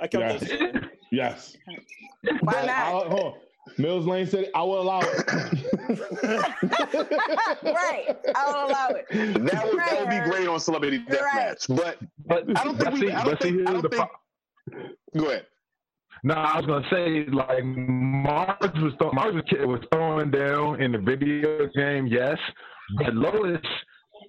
[0.01, 0.33] I count Yeah.
[0.37, 0.89] that as canon.
[1.11, 1.57] Yes.
[2.23, 3.33] Why But not?
[3.67, 3.83] I'll- hold on.
[3.83, 5.27] Mills Lane said I will allow it.
[7.63, 8.17] right.
[8.35, 9.05] I'll allow it.
[9.09, 11.57] That would that would be great on Celebrity Right.
[11.57, 11.75] Deathmatch.
[11.75, 12.99] But But I don't think but we.
[13.01, 13.67] see, I don't see, think.
[13.67, 14.09] I here's don't the think.
[15.13, 15.45] pro- Go ahead.
[16.23, 20.81] No, I was gonna say like Marge was th- Marge was, ki- was throwing down
[20.81, 22.37] in the video game, yes,
[22.97, 23.59] but Lois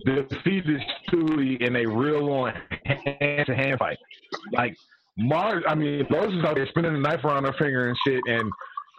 [0.06, 2.54] defeated Stewie in a real on
[2.86, 3.98] hand to hand fight.
[4.52, 4.74] Like
[5.18, 8.22] Marge, I mean Lois is out there spinning the knife around her finger and shit,
[8.26, 8.50] and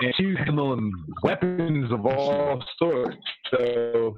[0.01, 0.91] and she's handling
[1.23, 3.15] weapons of all sorts.
[3.51, 4.15] So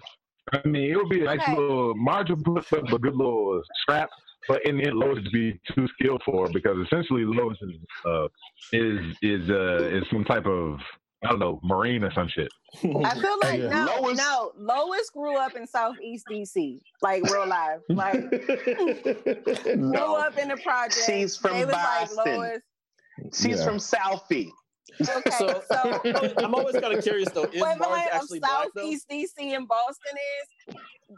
[0.53, 1.55] I mean, it would be a nice Okay.
[1.57, 4.09] little Marge would put up a good little scrap.
[4.47, 7.71] But in the end, Lois would be too skilled for because essentially Lois is
[8.05, 8.27] uh,
[8.73, 10.79] is is uh is some type of
[11.23, 12.49] I don't know marine or some shit.
[12.83, 13.85] I feel like Yeah.
[13.85, 14.51] no, Lois- no.
[14.55, 17.79] Lois grew up in Southeast DC, like real life.
[17.89, 21.03] Like grew up in the project.
[21.05, 22.17] She's from they Boston.
[22.17, 22.59] like Lois.
[23.33, 23.65] she's Yeah.
[23.65, 24.51] from Southie.
[25.01, 26.01] Okay, So, so,
[26.37, 27.43] I'm always kind of curious though.
[27.45, 28.81] Is equivalent Marge of actually black though?
[28.81, 30.13] Southeast DC and Boston
[30.69, 30.75] is.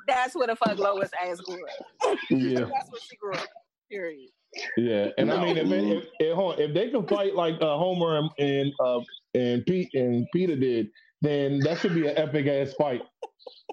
[0.07, 2.17] That's where the fuck Lois ass grew up.
[2.29, 2.59] yeah.
[2.73, 3.45] That's where she grew up.
[3.89, 4.29] Period.
[4.77, 8.17] Yeah, and I mean, if, they- if, if, if they can fight like uh, Homer
[8.17, 8.99] and and, uh,
[9.33, 10.89] and Pete and Peter did,
[11.21, 13.01] then that should be an epic ass fight.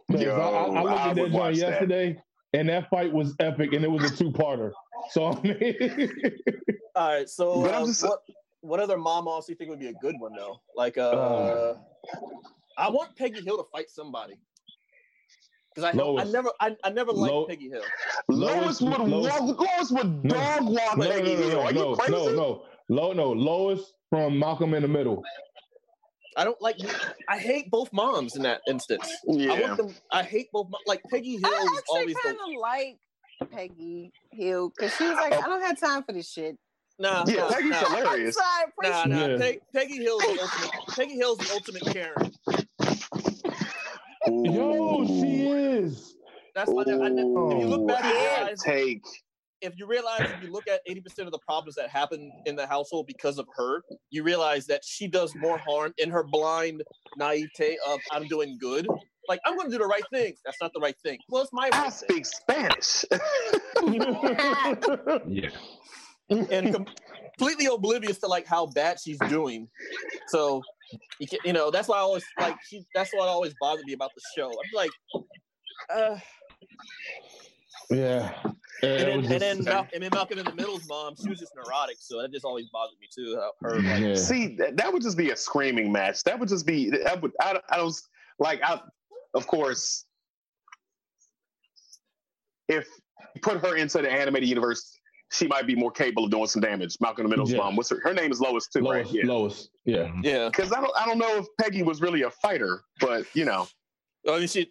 [0.08, 1.70] Yo, I, I, I looked at would that joint watch that.
[1.70, 4.72] yesterday, and that fight was epic, and it was a two parter.
[5.10, 6.10] So I mean,
[6.96, 7.28] All right.
[7.28, 8.20] So But I'm uh, just- what
[8.64, 10.60] what other mom moms do you think would be a good one though?
[10.76, 11.74] Like uh, Uh.
[12.76, 14.34] I want Peggy Hill to fight somebody.
[15.74, 17.82] Because I, I never I, I never liked Lo- Peggy Hill.
[18.28, 19.60] Lois, Lois- would Lois- walk.
[19.60, 20.34] Lois would No.
[20.34, 21.50] dog walk no, no, Peggy no, Hill.
[21.50, 22.12] no, Are no, you crazy?
[22.12, 25.22] no, no, Lo, no, Lois from Malcolm in the Middle.
[26.36, 26.76] I don't like.
[27.28, 29.08] I hate both moms in that instance.
[29.30, 29.60] I Yeah.
[29.60, 29.94] want them.
[30.10, 30.68] I hate both.
[30.70, 32.98] mo- Like Peggy Hill I actually always kind of like
[33.52, 36.56] Peggy Hill because she was like, I don't have time for this shit.
[36.98, 37.24] Nah.
[37.28, 37.84] Yeah, nah, Peggy's nah.
[37.84, 38.34] hilarious.
[38.36, 39.28] So I Nah, appreciate nah.
[39.28, 39.38] Yeah.
[39.38, 40.72] Peg, Peggy Hill's the ultimate.
[40.96, 42.32] Peggy Hill's the ultimate Karen.
[44.44, 46.16] Yo, she is.
[46.54, 49.02] That's why I, I, if you look back, you realize, take.
[49.60, 52.56] if you realize if you look at eighty percent of the problems that happen in
[52.56, 56.82] the household because of her, you realize that she does more harm in her blind
[57.16, 58.86] naivete of I'm doing good.
[59.28, 60.34] Like I'm going to do the right thing.
[60.44, 61.18] That's not the right thing.
[61.28, 62.24] Well, it's my I right thing.
[62.24, 63.04] speak Spanish.
[65.26, 65.50] Yeah.
[66.30, 66.86] And
[67.38, 69.68] completely oblivious to like how bad she's doing.
[70.28, 70.62] So,
[71.18, 72.84] you, can, you know, that's why I always like she.
[72.94, 74.48] That's what always bothered me about the show.
[74.50, 74.90] I'm like,
[75.94, 76.18] uh,
[77.90, 78.32] Yeah.
[78.82, 81.14] Yeah, And then, was and then just- Mal- and then Malcolm in the Middle's mom,
[81.20, 83.40] she was just neurotic, so that just always bothered me too.
[83.62, 84.14] Her like, yeah.
[84.14, 86.22] See, that, that would just be a screaming match.
[86.24, 86.90] That would just be.
[86.90, 87.32] That would.
[87.40, 88.02] I, I was
[88.38, 88.80] like, I.
[89.34, 90.04] Of course,
[92.68, 92.86] if
[93.34, 94.96] you put her into the animated universe,
[95.34, 96.96] she might be more capable of doing some damage.
[97.00, 97.58] Malcolm in the Middle's Yeah.
[97.58, 97.76] mom.
[97.76, 98.00] What's her?
[98.02, 99.14] Her name is Lois too, Lois, right?
[99.14, 99.24] Yeah.
[99.26, 99.96] Lois, yeah.
[100.04, 100.20] Mm-hmm.
[100.24, 100.48] yeah.
[100.48, 100.92] Because I don't.
[100.96, 103.66] I don't know if Peggy was really a fighter, but you know.
[104.28, 104.70] I mean, she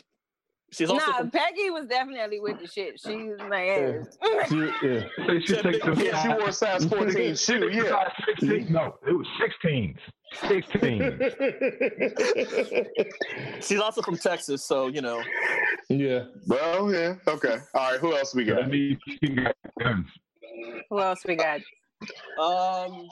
[0.71, 2.99] she's also Nah, from, Peggy was definitely with the shit.
[2.99, 4.17] She's was like, ass.
[4.49, 5.03] She, yeah.
[5.27, 5.99] They should take some.
[5.99, 7.69] Yeah, she wore a size 14 shoe.
[7.71, 7.89] Yeah.
[7.89, 8.71] Size 16.
[8.71, 9.95] No, it was 16.
[10.49, 11.19] 16.
[13.61, 15.21] she's also from Texas, so you know.
[15.89, 16.23] yeah.
[16.47, 17.15] Well, yeah.
[17.27, 17.57] Okay.
[17.75, 17.99] All right.
[17.99, 18.69] Who else we That got?
[18.69, 20.07] means she got guns.
[20.89, 21.59] Who else we got?
[22.39, 23.07] Um,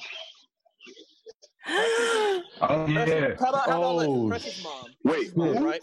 [1.67, 3.35] Oh, Precious, yeah.
[3.39, 4.27] how about, how about Oh.
[4.29, 4.85] Precious Mom?
[5.03, 5.37] Wait.
[5.37, 5.65] Mom, who?
[5.69, 5.81] right?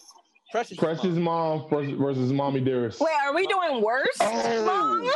[0.50, 1.22] Precious, Precious Mom.
[1.60, 3.00] mom versus, versus mommy dearest.
[3.00, 4.64] Wait, are we doing worse, Oh.
[4.66, 5.10] mom?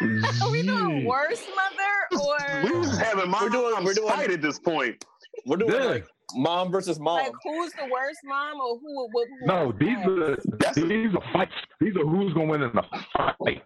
[0.42, 4.58] Are we doing worse, mother, We or just having We're doing- we're doing- at this
[4.58, 5.04] point.
[5.44, 5.84] We're doing Yeah.
[5.88, 7.16] like mom versus mom.
[7.18, 9.08] like who's the worst mom, or who?
[9.12, 10.36] who, who No, these are
[10.74, 11.52] these are fights.
[11.80, 13.62] These are who's gonna win in the fight.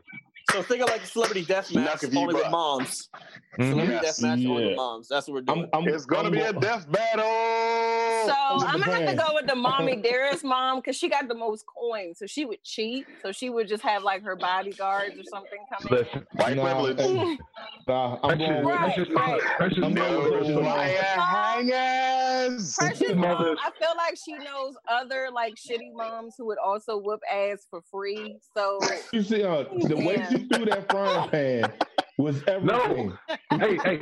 [0.51, 2.53] So think of like a celebrity death match if you only with buck.
[2.53, 3.09] moms.
[3.59, 3.71] Mhm.
[3.71, 4.17] Celebrity Yes.
[4.19, 4.69] death match only Yeah.
[4.71, 5.09] with moms.
[5.09, 5.69] That's what we're I'm, doing.
[5.73, 7.25] I'm, It's gonna I'm be a death battle.
[8.27, 11.35] So I'm gonna have to go with the mommy dearest mom because she got the
[11.35, 13.07] most coins, so she would cheat.
[13.23, 16.05] So she would just have like her bodyguards or something coming.
[16.05, 17.39] Listen, White Nah, privilege.
[17.89, 19.41] nah, I'm going with Right, Precious, right.
[19.57, 20.65] Precious, I'm going No, with Precious Mom.
[20.65, 21.03] fire
[21.73, 22.75] hangers.
[22.77, 26.97] Precious mom, Mother- I feel like she knows other like shitty moms who would also
[26.99, 28.37] whoop ass for free.
[28.57, 28.79] So
[29.13, 30.39] You see, uh, the way Yeah.
[30.39, 31.73] she threw that frying pan
[32.19, 33.17] was everything.
[33.51, 33.99] hey, hey,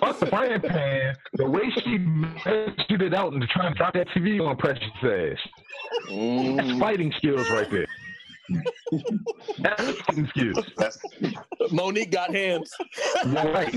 [0.00, 1.14] fuck the frying pan.
[1.34, 1.98] The way she
[2.88, 5.02] shoot it out and trying to drop that TV on Precious ass.
[5.02, 5.38] That's
[6.10, 7.86] Mm, fighting skills right there.
[9.58, 10.64] That's fighting skills.
[10.76, 10.98] that's
[11.70, 12.72] Mo'Nique got hands.
[13.26, 13.74] Right.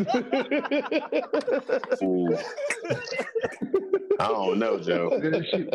[4.19, 5.19] I don't know, Joe.
[5.51, 5.69] She,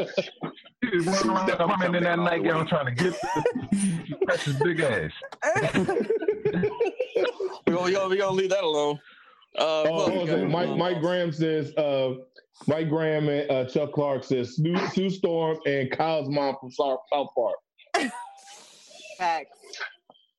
[0.84, 5.10] she was running around coming in that nightgown trying to get the Precious big ass.
[7.66, 8.98] We're gonna, we gonna, we gonna leave that alone.
[9.58, 10.32] Uh, Oh, what hold we on a got?
[10.34, 10.52] second.
[10.52, 12.14] Mike, Mike Graham says, uh,
[12.66, 17.00] Mike Graham and uh, Chuck Clark says Sue, Sue Storm and Kyle's mom from South,
[17.12, 17.56] South Park.
[19.18, 19.58] facts.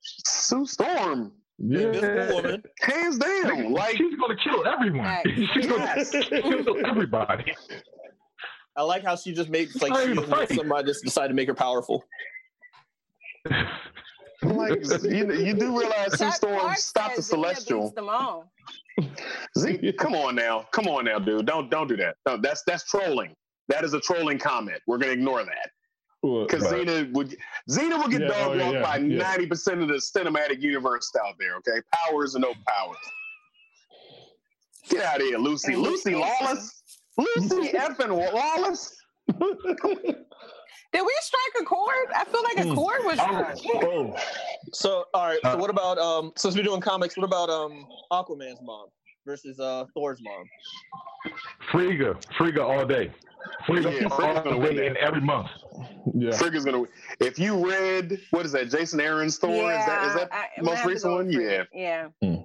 [0.02, 1.80] Sue Storm, Yeah.
[1.80, 2.64] Invisible woman.
[2.82, 3.74] hands down.
[3.74, 5.00] Like She's gonna kill everyone.
[5.06, 5.26] Right.
[5.54, 6.12] She's gonna Yes.
[6.12, 7.54] kill everybody.
[8.76, 10.58] I like how she just made like she even just fighting.
[10.58, 12.04] somebody just decided to make her powerful.
[14.44, 17.84] like you, you do realize Sue Chuck Storm Clark stopped the celestial.
[17.84, 18.52] beats them all.
[19.58, 21.46] Z, come on now, come on now, dude.
[21.46, 22.16] Don't don't do that.
[22.26, 23.36] No, that's that's trolling.
[23.68, 24.82] That is a trolling comment.
[24.88, 25.70] We're gonna ignore that
[26.22, 26.88] because Right.
[26.88, 27.36] Xena would
[27.70, 29.18] Xena would get Yeah, dog oh, yeah, walked yeah, by yeah.
[29.18, 31.56] ninety percent of the cinematic universe out there.
[31.58, 32.98] Okay, powers and no powers.
[34.90, 35.76] Get out of here, Lucy.
[35.76, 36.84] Lucy Lucy- Lawless.
[37.18, 38.96] Lucy effing Lawless.
[40.98, 42.08] Did we strike a chord?
[42.16, 42.74] I feel like a Hmm.
[42.76, 43.54] chord was Oh.
[43.54, 43.84] struck.
[43.84, 44.16] Oh,
[44.74, 45.40] So all right.
[45.44, 46.34] So Uh, what about um?
[46.36, 48.88] Since we're doing comics, what about um Aquaman's mom
[49.24, 50.44] versus uh Thor's mom?
[51.72, 53.12] Frigga, Frigga all day.
[53.68, 54.88] Frigga Yeah, Frigga's gonna all win day that.
[54.88, 55.50] and every month.
[56.16, 56.32] yeah.
[56.36, 56.80] Frigga's gonna.
[56.80, 56.90] Win.
[57.20, 58.72] If you read what is that?
[58.72, 59.52] Jason Aaron's Thor.
[59.72, 61.32] is that is that I- most gonna have to recent one?
[61.32, 61.64] Yeah.
[61.72, 62.08] Yeah.
[62.22, 62.44] Frigga.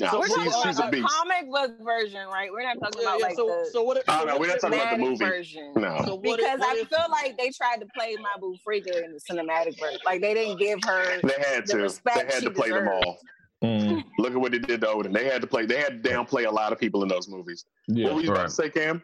[0.00, 0.06] Yeah.
[0.06, 2.50] Yeah, So We're talking she's about a the comic book version, right?
[2.50, 3.96] We're not talking Yeah, about yeah, like so the so what?
[3.98, 5.24] If, Oh, no, we're not talking about the movie.
[5.24, 5.72] version.
[5.76, 6.02] No.
[6.06, 9.20] So Because if, I if, feel like they tried to play Mabu Frigga in the
[9.20, 10.00] cinematic version.
[10.04, 12.00] Like they didn't give her They had the to.
[12.04, 13.18] They had she to play them all.
[13.62, 15.12] Mm, Look at what they did to Odin.
[15.12, 15.66] They had to play.
[15.66, 17.66] They had to downplay a lot of people in those movies.
[17.88, 18.16] Yeah, What yeah.
[18.16, 19.02] were you about to say, Cam?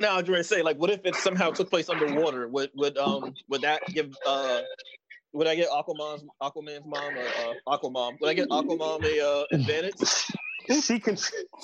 [0.00, 2.48] No, I was going to say, like, what if it somehow took place underwater?
[2.48, 4.62] Would would um would that give uh
[5.34, 8.18] would I get Aquaman's Aquaman's mom or uh, Aquamom?
[8.20, 9.94] Would I get Aquamom a uh, advantage?
[10.66, 11.14] She can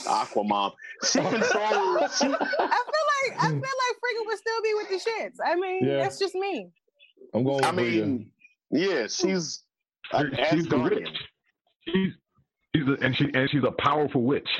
[0.04, 0.72] Aquamom.
[1.10, 1.40] She controls.
[2.18, 5.36] She, I feel like I feel like Frigga would still be with the shits.
[5.42, 6.02] I mean, Yeah.
[6.02, 6.68] that's just me.
[7.32, 8.30] I'm going with I mean,
[8.70, 9.62] yeah, she's
[10.12, 10.92] an she's a witch.
[10.92, 11.16] Asgardian.
[11.88, 12.12] She's
[12.76, 14.50] she's a, and she and she's a powerful witch.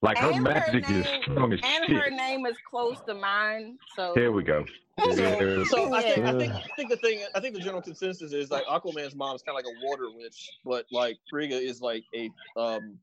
[0.00, 1.96] Like her And her magic is strong as And shit.
[1.96, 4.64] her name is close to mine, so Here we go.
[4.98, 5.62] Yeah.
[5.68, 8.50] So I think I think I think the thing I think the general consensus is
[8.50, 12.02] like Aquaman's mom is kind of like a water witch, but like Frigga is like
[12.16, 12.28] a
[12.60, 12.98] um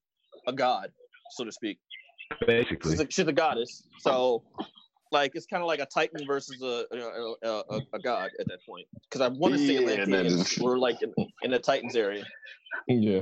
[0.45, 0.91] a god,
[1.31, 1.79] so to speak.
[2.45, 2.91] Basically.
[2.91, 4.43] She's a, she's a goddess, so
[5.15, 8.47] like it's kind of like a titan versus a a, a, a, a god at
[8.47, 8.85] that point.
[9.03, 12.25] Because I want to say Yeah, Atlanteans were like in, in the Titans area.
[12.87, 13.21] yeah.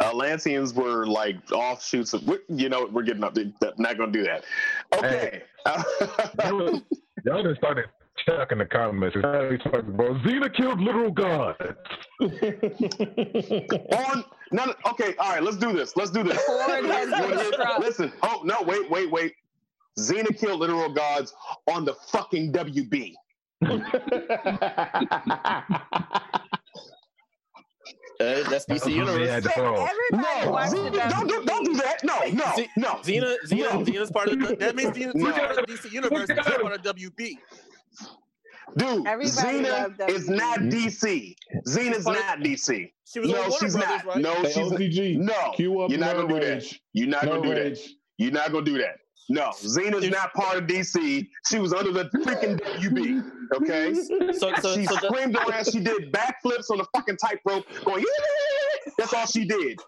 [0.00, 2.22] Atlanteans were like offshoots of.
[2.48, 3.34] You know, we're getting up.
[3.78, 4.44] Not going to do that.
[4.94, 5.42] Okay.
[7.24, 7.86] Y'all done started
[8.26, 9.14] Chuck in the comments.
[9.14, 11.56] He's talking about Xena killed literal gods.
[12.20, 12.30] On
[14.52, 15.96] no, no, okay, all right, let's do this.
[15.96, 16.38] Let's do this.
[16.42, 17.78] Ford has been struck.
[17.78, 19.34] Listen, oh no, wait, wait, wait.
[19.98, 21.34] Xena killed literal gods
[21.66, 23.14] on the fucking WB.
[28.20, 29.28] Uh, that's DC They Universe.
[29.28, 29.86] had to But throw.
[29.86, 32.04] everybody No, watched the Xena, don't do, don't do that.
[32.04, 32.88] No, no, Z- no.
[33.02, 33.84] Xena, Xena, No.
[33.84, 35.32] Xena's part of the, that means Xena, No.
[35.32, 36.28] Part of DC Universe.
[36.28, 37.36] She's part of WB.
[38.76, 40.38] Dude, Everybody loved Xena that is movie.
[40.40, 41.34] not DC.
[41.66, 42.92] Xena's Funny- not DC.
[43.04, 44.06] She was No, Warner she's Brothers, not.
[44.06, 44.18] right?
[44.22, 45.16] No, she's OCG.
[45.18, 45.54] no.
[45.58, 46.72] You're not gonna do that.
[46.92, 47.78] You're not gonna do that.
[48.18, 48.98] You're not gonna do that.
[49.28, 51.28] No, Xena's If- not part of DC.
[51.48, 53.22] She was under the freaking WB.
[53.56, 53.94] Okay.
[53.94, 55.70] So, so, she so the, screamed her ass.
[55.70, 58.02] She did backflips on the fucking tightrope, going.
[58.02, 59.78] "Yeah!" That's all she did.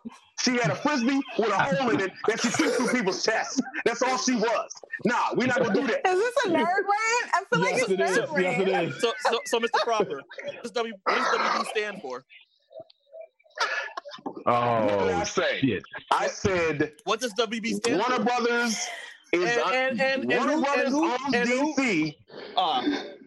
[0.41, 3.61] She had a frisbee with a hole in it that she threw through people's chests.
[3.85, 4.71] That's all she was.
[5.05, 6.07] Nah, we're not gonna do that.
[6.07, 7.31] Is this a nerd rant?
[7.33, 8.19] I feel like Yes, it's it is.
[8.19, 8.89] nerd Yes, it rant.
[8.89, 9.01] is.
[9.01, 9.81] so, so, so, Mr.
[9.85, 12.25] Proper, what does, w, what does WB stand for?
[14.47, 15.59] Oh, what did I Oh say?
[15.61, 15.83] shit!
[16.13, 18.25] I said What does WB stand Warner for?
[18.25, 18.87] Warner Brothers
[19.43, 22.17] is And- and- and- and Warner Brothers and who- owns and who- DC.
[22.57, 22.83] Uh,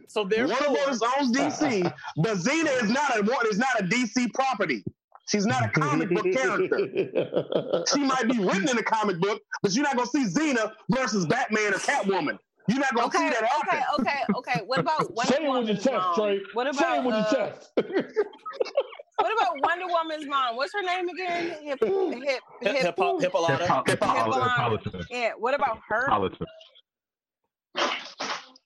[0.08, 1.84] so Warner therefore, Brothers owns DC,
[2.17, 4.84] but Xena is not a is not a DC property.
[5.28, 7.84] She's not a comic book character.
[7.93, 11.26] She might be written in a comic book, but you're not gonna see Xena versus
[11.26, 12.39] Batman or Catwoman.
[12.70, 13.80] You're not gonna Okay, see that happen.
[14.00, 14.62] okay, okay, okay.
[14.65, 16.15] What about Wonder Say it with your chest, mom?
[16.15, 16.41] Trey.
[16.54, 17.72] What Say it with uh, your chest.
[19.19, 20.56] what about Wonder Woman's mom?
[20.56, 21.49] What's her name again?
[21.63, 22.23] Hip, hip, hip, hip.
[22.23, 24.56] hip, hip, Hip hop, hip hop, Hip-hop.
[24.58, 25.32] politics, Yeah.
[25.38, 26.08] What about her?
[26.08, 26.45] politics.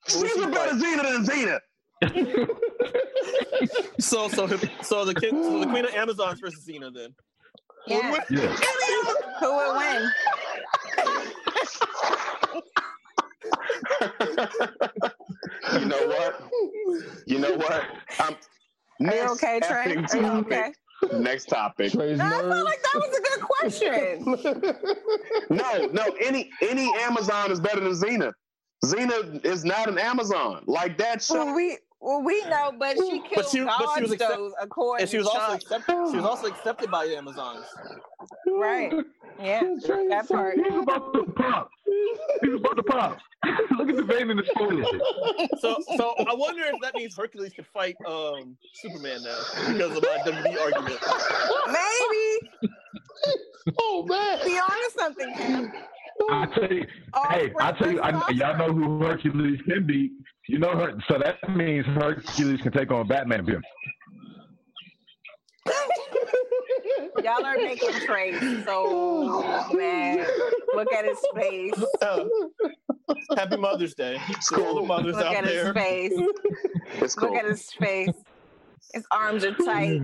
[0.08, 2.48] She's a better Xena than Xena.
[4.00, 4.48] So, so,
[4.82, 7.14] so the king, so the Queen of Amazons versus Xena then.
[7.86, 8.16] Yeah.
[8.32, 8.56] Yeah.
[9.40, 10.12] Who would win?
[15.74, 16.42] you know what?
[17.26, 17.84] You know what?
[18.20, 18.36] Um,
[19.02, 19.86] Are you next okay, Trey?
[19.86, 20.54] Are you topic.
[20.54, 20.74] okay?
[21.18, 21.92] Next topic.
[21.94, 24.76] Trey's No, I felt like that was a good question.
[25.50, 26.16] No, no.
[26.24, 28.32] Any any Amazon is better than Xena.
[28.86, 30.64] Xena is not an Amazon.
[30.66, 31.54] Like that well, show.
[31.54, 34.52] we well we know, but she killed But she- but she gods was accept- though,
[34.60, 35.96] according And she was to also accepted.
[36.12, 37.66] She was also accepted by the Amazons.
[38.48, 38.92] right.
[39.40, 39.62] Yeah,
[40.10, 40.56] that part.
[40.56, 41.70] He's about to pop.
[42.44, 43.18] He's about to pop.
[43.78, 44.86] Look at the vein in his forehead.
[45.60, 49.40] So, so I wonder if that means Hercules could fight um, Superman now
[49.74, 51.00] because of my WB argument.
[51.68, 52.74] Maybe.
[53.80, 54.40] oh man.
[54.46, 55.72] Be honest something, Cam.
[56.30, 60.12] I tell you, All hey, I tell you, I, y'all know who Hercules can beat.
[60.48, 63.46] You know her, so that means Hercules can take on Batman.
[63.46, 63.60] Bill.
[67.24, 70.26] Y'all are making trades so man.
[70.74, 71.84] Look at his face.
[72.02, 72.24] Uh,
[73.38, 74.18] happy Mother's Day
[74.50, 76.14] to all the mothers Look out at his face.
[77.00, 77.30] It's cool.
[77.30, 78.16] Look at his face.
[78.94, 80.02] His arms are tight.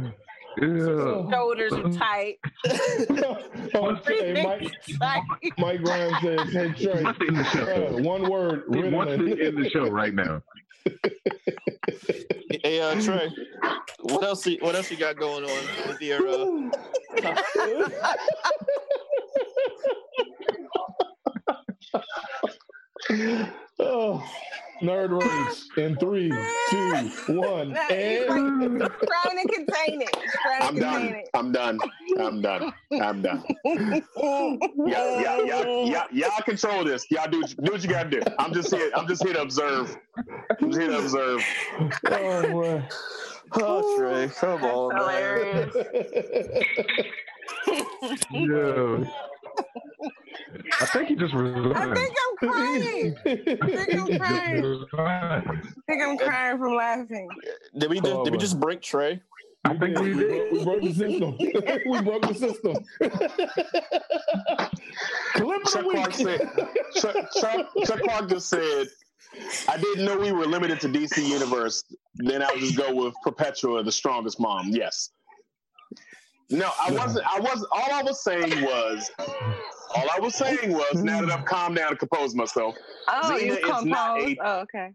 [0.61, 1.29] Yeah.
[1.31, 2.37] Shoulders are tight.
[4.05, 5.23] Trey, Mike, tight.
[5.57, 9.45] Mike Grimes says, "Hey Trey, What's in the uh, one word, He wants to Ritalin."
[9.45, 10.41] end the show right now.
[12.63, 13.29] Hey, uh, Trey,
[14.01, 14.47] what else?
[14.61, 16.27] What else you got going on with your?
[16.27, 16.71] Uh,
[23.79, 24.23] oh,
[24.81, 26.29] nerd rage in three,
[26.69, 27.09] two,
[27.39, 30.15] one, Nah, he's and like trying to contain it.
[30.15, 31.15] He's I'm contain done.
[31.15, 31.29] it.
[31.33, 31.79] I'm done.
[32.19, 32.73] I'm done.
[32.91, 33.43] I'm done.
[34.87, 37.05] Yeah, yeah, yeah, yeah, y'all control this.
[37.11, 38.21] Y'all do, do what you gotta do.
[38.39, 38.91] I'm just here.
[38.95, 39.97] I'm just here to observe.
[40.61, 41.43] I'm just here to observe.
[42.07, 42.83] oh boy.
[43.53, 45.69] oh, Trey, come on, man.
[48.29, 49.07] Hilarious.
[49.57, 50.09] Yeah.
[50.81, 53.15] I think he just I think I'm crying.
[53.25, 54.85] I think I'm crying.
[54.93, 55.41] I
[55.87, 57.27] think I'm crying from laughing.
[57.77, 57.99] Did we?
[57.99, 59.21] Did, Oh, did we just break Trey?
[59.65, 60.51] I think we did.
[60.53, 61.37] We broke the system.
[61.39, 62.75] we broke the system.
[65.33, 66.41] Clip of Chuck the Clark said.
[66.95, 68.87] Chuck, Chuck, Chuck Clark just said,
[69.67, 71.83] "I didn't know we were limited to DC Universe.
[72.15, 75.09] Then I'll just go with Perpetua, the strongest mom." Yes.
[76.49, 77.25] No, I wasn't.
[77.27, 77.67] I wasn't.
[77.71, 81.89] All I was saying was, all I was saying was, now that I've calmed down
[81.89, 82.75] and composed myself,
[83.09, 84.91] Oh, Xena you is not a- Oh, okay.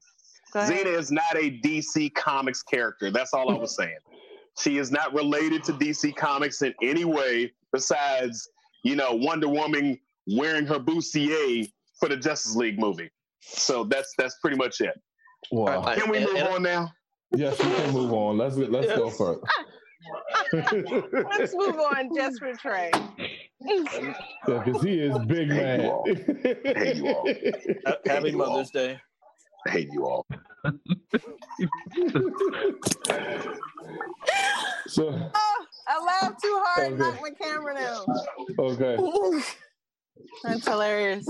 [0.54, 0.86] Go ahead.
[0.86, 3.10] Xena is not a DC Comics character.
[3.10, 3.96] That's all I was saying.
[4.58, 8.48] She is not related to DC Comics in any way besides,
[8.82, 13.10] you know, Wonder Woman wearing her bustier for the Justice League movie.
[13.40, 14.98] So that's that's pretty much it.
[15.50, 15.82] Wow.
[15.82, 16.92] I- Can we and- move and- on now?
[17.34, 18.36] Yes, we can move on.
[18.38, 19.16] Let's let's go Yes.
[19.18, 19.40] for it.
[20.52, 22.92] Let's move on just for Trey.
[24.46, 25.80] Because he is big Hey, man.
[25.80, 26.04] you all.
[26.64, 27.28] Hey, you all.
[27.86, 29.00] Ha- Happy Mother's Day.
[29.66, 30.26] I hate you all.
[34.88, 37.10] So Oh, I laughed too hard and Okay.
[37.10, 38.06] knocked my camera down.
[38.58, 38.96] okay,
[40.44, 41.26] That's hilarious.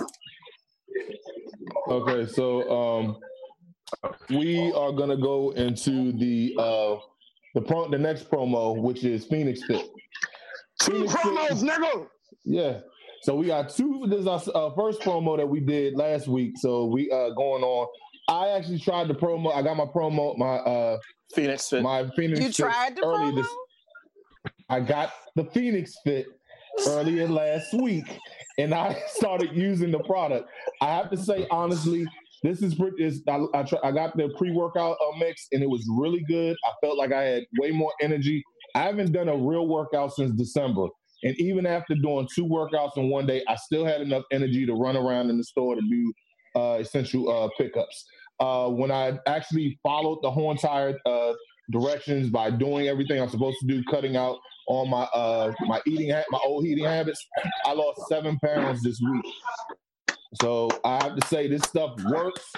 [1.89, 2.27] okay.
[2.27, 3.17] So um,
[4.31, 6.97] we are gonna go into the uh
[7.55, 9.87] the pro the next promo, which is Phoenix Fit.
[10.81, 12.07] Two Phoenix Fit- promos, nigga.
[12.45, 12.81] Yeah.
[13.23, 14.05] So we got two.
[14.09, 16.55] This is our uh, first promo that we did last week.
[16.59, 17.87] So we uh going on.
[18.29, 19.55] I actually tried the promo.
[19.55, 20.99] I got my promo, my uh
[21.35, 21.83] Phoenix Fit.
[21.83, 22.41] my Phoenix.
[22.41, 23.37] You Fit tried the early promo?
[23.37, 23.47] this-
[24.69, 26.27] I got the Phoenix Fit
[26.89, 28.19] earlier last week,
[28.59, 30.49] and I started using the product.
[30.81, 32.07] I have to say honestly,
[32.43, 33.23] this is pretty.
[33.29, 36.57] I I, I got the pre workout uh, mix, and it was really good.
[36.65, 38.43] I felt like I had way more energy.
[38.75, 40.87] I haven't done a real workout since December,
[41.23, 44.75] and even after doing two workouts in one day, I still had enough energy to
[44.75, 46.13] run around in the store to do
[46.57, 48.05] uh, essential uh, pickups.
[48.41, 51.33] Uh, when I actually followed the whole entire uh,
[51.71, 56.11] directions by doing everything I'm supposed to do, cutting out all my uh, my eating
[56.11, 57.25] ha- my old eating habits,
[57.65, 59.25] I lost seven pounds this week.
[60.41, 62.53] So I have to say this stuff works.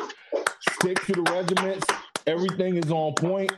[0.80, 1.86] Stick to the regiments.
[2.26, 3.52] Everything is on point.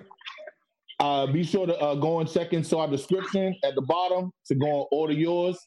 [0.99, 4.55] Uh, be sure to uh, go and check into our description at the bottom to
[4.55, 5.59] go and order yours.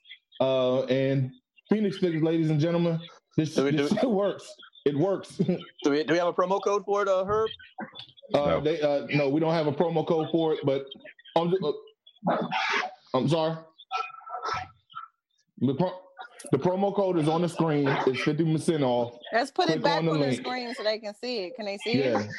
[0.42, 1.32] Uh, and
[1.70, 3.00] Phoenix Fitness, ladies and gentlemen,
[3.38, 4.52] this, Do we this do- shit works.
[4.86, 5.36] It works.
[5.84, 7.50] Do we do we have a promo code for it, uh, Herb?
[8.34, 8.62] Uh, No.
[8.62, 10.86] they, uh, no, we don't have a promo code for it, but
[11.36, 12.38] I'm, uh,
[13.14, 13.58] I'm sorry.
[15.60, 16.00] The, pro-
[16.52, 17.88] the promo code is on the screen.
[17.88, 19.18] It's 50% off.
[19.34, 21.56] Let's put Click it back on the on the screen so they can see it.
[21.56, 22.22] Can they see Yeah.
[22.22, 22.30] it?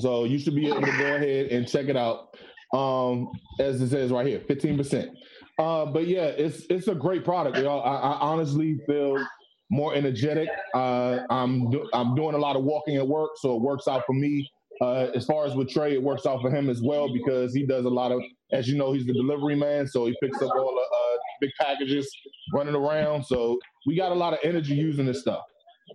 [0.00, 2.36] So you should be able to go ahead and check it out.
[2.74, 5.10] Um, as it says right here, 15%.
[5.58, 7.82] Uh, but yeah, it's it's a great product, y'all.
[7.82, 9.22] I, I honestly feel
[9.70, 10.48] more energetic.
[10.74, 14.04] Uh, I'm do, I'm doing a lot of walking at work, so it works out
[14.06, 14.48] for me.
[14.80, 17.64] Uh, as far as with Trey, it works out for him as well because he
[17.66, 18.20] does a lot of,
[18.52, 21.11] as you know, he's the delivery man, so he picks up all the uh,
[21.42, 22.10] big packages
[22.54, 23.24] running around.
[23.24, 25.42] So we got a lot of energy using this stuff.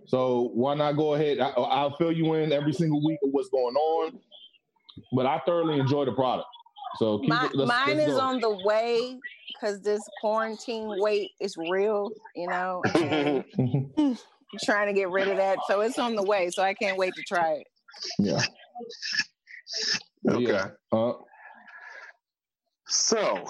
[0.06, 1.40] So why not go ahead?
[1.40, 4.18] I, I'll fill you in every single week of what's going on.
[5.12, 6.48] But I thoroughly enjoy the product.
[6.96, 8.20] So keep My, it, let's, mine let's is go.
[8.20, 9.18] on the way
[9.52, 13.44] because this quarantine weight is real, you know, and
[14.64, 15.58] trying to get rid of that.
[15.68, 16.50] So it's on the way.
[16.50, 17.66] So I can't wait to try it.
[18.18, 18.42] yeah.
[20.28, 20.44] Okay.
[20.44, 21.12] yeah, uh,
[22.86, 23.44] So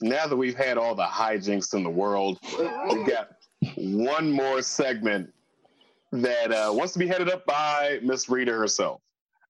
[0.00, 2.38] now that we've had all the hijinks in the world,
[2.90, 3.30] we've got
[3.76, 5.32] one more segment
[6.12, 9.00] that uh, wants to be headed up by Miss Rita herself.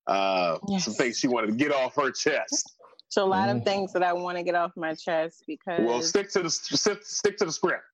[0.07, 0.85] Uh, Yes.
[0.85, 2.75] Some things she wanted to get off her chest.
[3.09, 6.03] So a lot of things that I want to get off my chest because Well,
[6.03, 7.85] stick to the stick, stick to the script.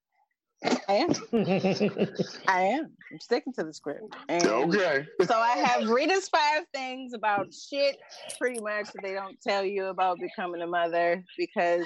[0.87, 1.09] I am.
[2.47, 2.91] I am.
[3.11, 4.15] I'm sticking to the script.
[4.29, 5.05] And Okay.
[5.25, 7.97] So I have Rita's five things about shit,
[8.39, 11.85] pretty much that they don't tell you about becoming a mother because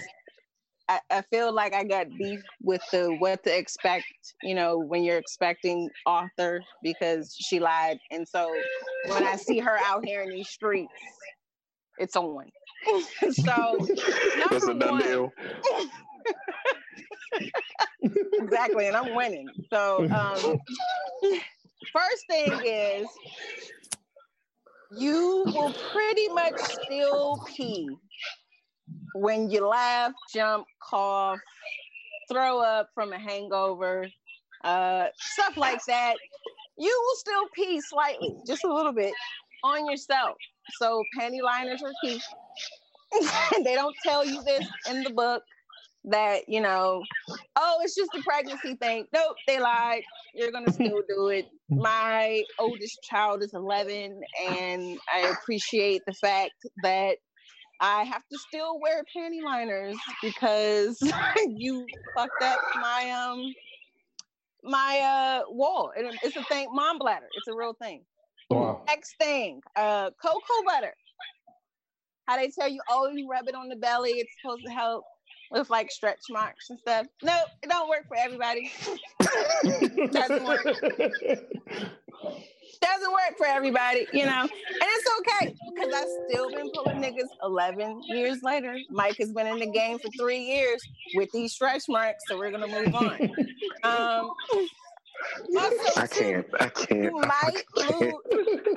[0.89, 4.05] I, I feel like I got beef with the what to expect,
[4.41, 7.99] you know, when you're expecting author because she lied.
[8.11, 8.53] And so
[9.07, 10.93] when I see her out here in these streets,
[11.97, 12.45] it's on.
[13.31, 13.77] so
[14.49, 15.33] That's a done one, deal.
[18.33, 19.47] exactly, and I'm winning.
[19.71, 20.57] So, um,
[21.91, 23.07] first thing is,
[24.97, 27.89] you will pretty much still pee
[29.13, 31.39] when you laugh, jump, cough,
[32.31, 34.07] throw up from a hangover,
[34.63, 36.15] uh, stuff like that.
[36.77, 39.13] You will still pee slightly, just a little bit,
[39.63, 40.37] on yourself.
[40.79, 42.21] So, panty liners are key.
[43.63, 45.43] they don't tell you this in the book
[46.03, 47.03] that you know
[47.57, 50.03] oh it's just a pregnancy thing nope they lied
[50.33, 56.53] you're gonna still do it my oldest child is 11 and i appreciate the fact
[56.81, 57.17] that
[57.79, 60.99] i have to still wear panty liners because
[61.47, 63.53] you fucked up my um
[64.63, 68.03] my uh wall and it's a thing mom bladder it's a real thing
[68.49, 68.81] wow.
[68.87, 70.93] Next thing, uh, cocoa butter.
[72.27, 75.05] How they tell you, oh, you rub it on the belly, it's supposed to help
[75.51, 77.07] with like stretch marks and stuff.
[77.23, 78.71] No, it don't work for everybody.
[80.11, 80.65] Doesn't work.
[82.81, 84.41] Doesn't work for everybody, you know.
[84.41, 84.49] And
[84.81, 88.77] it's okay because I've still been pulling niggas 11 years later.
[88.89, 90.81] Mike has been in the game for three years
[91.15, 93.29] with these stretch marks, so we're gonna move on.
[93.83, 94.31] Um,
[95.55, 96.45] also, I can't.
[96.59, 97.03] I can't.
[97.03, 98.13] you might lose.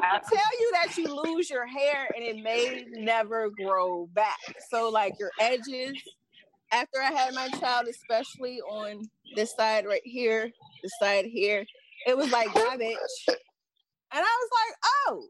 [0.02, 4.38] I tell you that you lose your hair and it may never grow back.
[4.70, 5.92] So like your edges,
[6.72, 10.50] after I had my child, especially on this side right here,
[10.82, 11.64] this side here,
[12.06, 12.96] it was like garbage.
[14.12, 14.76] And I was like,
[15.08, 15.24] oh,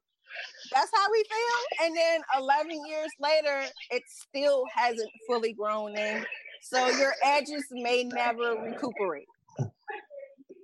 [0.73, 1.87] that's how we feel.
[1.87, 6.25] And then 11 years later, it still hasn't fully grown in.
[6.63, 9.27] So your edges may never recuperate.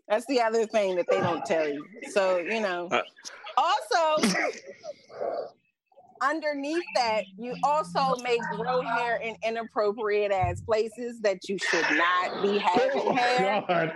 [0.09, 1.85] That's the other thing that they don't tell you.
[2.13, 3.03] So, you know, Uh.
[3.59, 4.29] also
[6.23, 12.43] underneath that, you also may grow hair in inappropriate ass places that you should not
[12.43, 13.65] be having hair.
[13.69, 13.93] God.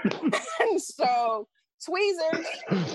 [0.61, 1.47] And so
[1.85, 2.47] tweezers,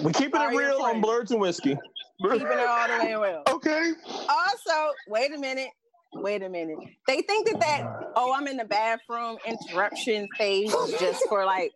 [0.04, 1.02] We keeping it real on afraid?
[1.02, 1.78] Blurs and Whiskey.
[2.22, 3.44] keeping it all the way real.
[3.50, 3.92] Okay.
[4.30, 5.70] Also, wait a minute.
[6.14, 6.78] Wait a minute.
[7.08, 11.72] They think that that oh, I'm in the bathroom interruption phase just for like,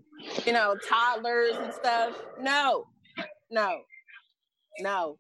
[0.45, 2.15] you know, toddlers and stuff.
[2.39, 2.85] No,
[3.51, 3.81] no,
[4.79, 5.17] no,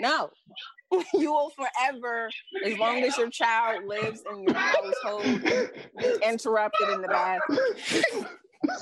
[0.00, 0.30] no.
[1.14, 2.30] You will forever,
[2.64, 5.24] as long as your child lives in your household,
[5.98, 8.26] be interrupted in the bathroom.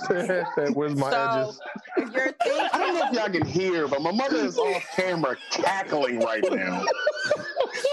[0.74, 1.61] Where's my so edges?
[1.97, 2.35] if you're
[2.72, 6.43] I don't know if y'all can hear, but my mother is off camera cackling right
[6.51, 6.85] now.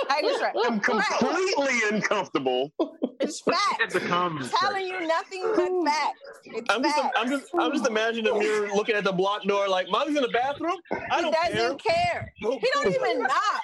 [0.10, 0.54] I just right.
[0.66, 2.72] I'm completely uncomfortable.
[3.20, 3.94] It's facts.
[3.94, 4.54] the comments.
[4.60, 6.20] telling you nothing but facts.
[6.46, 7.18] It's I'm just, facts.
[7.18, 10.30] I'm just, I'm just imagining Amir looking at the block door like, "Mommy's in the
[10.30, 10.78] bathroom."
[11.12, 11.54] I don't care.
[11.54, 12.34] doesn't care.
[12.36, 13.62] He don't even knock.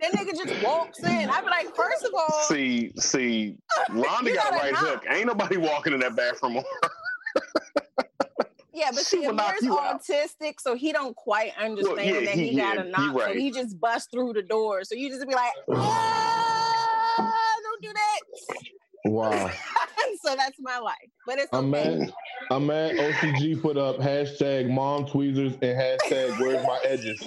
[0.00, 1.30] That nigga just walks in.
[1.30, 3.56] I'd be like, first of all, See, see,
[3.90, 4.82] Rhonda got a right knock.
[4.82, 5.04] hook.
[5.10, 6.62] Ain't nobody walking in that bathroom.
[8.80, 10.02] Yeah, but she see, Amir's you out.
[10.02, 13.20] autistic, so he don't quite understand yeah, that he- he, yeah, gotta he knock.
[13.26, 14.84] So he just busts through the door.
[14.84, 18.20] So you just be like, ah, don't do that.
[19.04, 19.50] Wow.
[20.24, 20.96] so that's my life.
[21.26, 22.08] But it's okay.
[22.50, 22.50] Mad.
[22.56, 22.96] I'm mad.
[22.96, 27.20] OCG put up hashtag mom tweezers and hashtag where's my edges.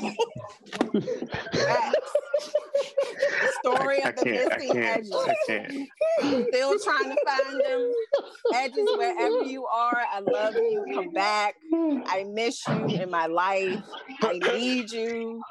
[3.60, 5.16] Story I of the missing edges.
[5.16, 5.88] I can't.
[6.50, 7.94] Still trying to find them
[8.56, 10.02] edges wherever you are.
[10.12, 10.86] I love you.
[10.94, 11.56] Come back.
[11.74, 13.82] I miss you in my life.
[14.22, 15.42] I need you.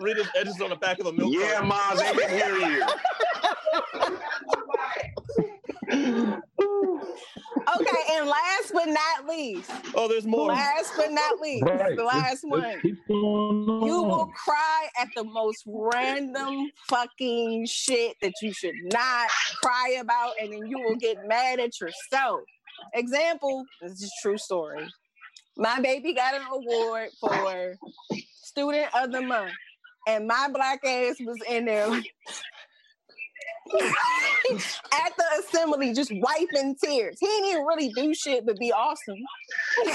[0.00, 1.32] Rita's edges on the back of a milk.
[1.32, 1.68] Yeah, carton.
[1.68, 2.84] Ma, they can hear you.
[7.56, 10.48] Okay, and last but not least, Oh, there's more.
[10.48, 11.96] last but not least, Right.
[11.96, 12.60] the last Let's- one.
[12.62, 13.86] let's keep going on.
[13.86, 19.28] You will cry at the most random fucking shit that you should not
[19.62, 22.40] cry about, and then you will get mad at yourself.
[22.94, 24.86] Example, this is a true story.
[25.56, 27.76] My baby got an award for
[28.42, 29.52] Student of the Month,
[30.06, 31.88] and my black ass was in there
[34.92, 37.18] at the assembly just wiping tears.
[37.18, 39.16] He didn't even really do shit but be awesome.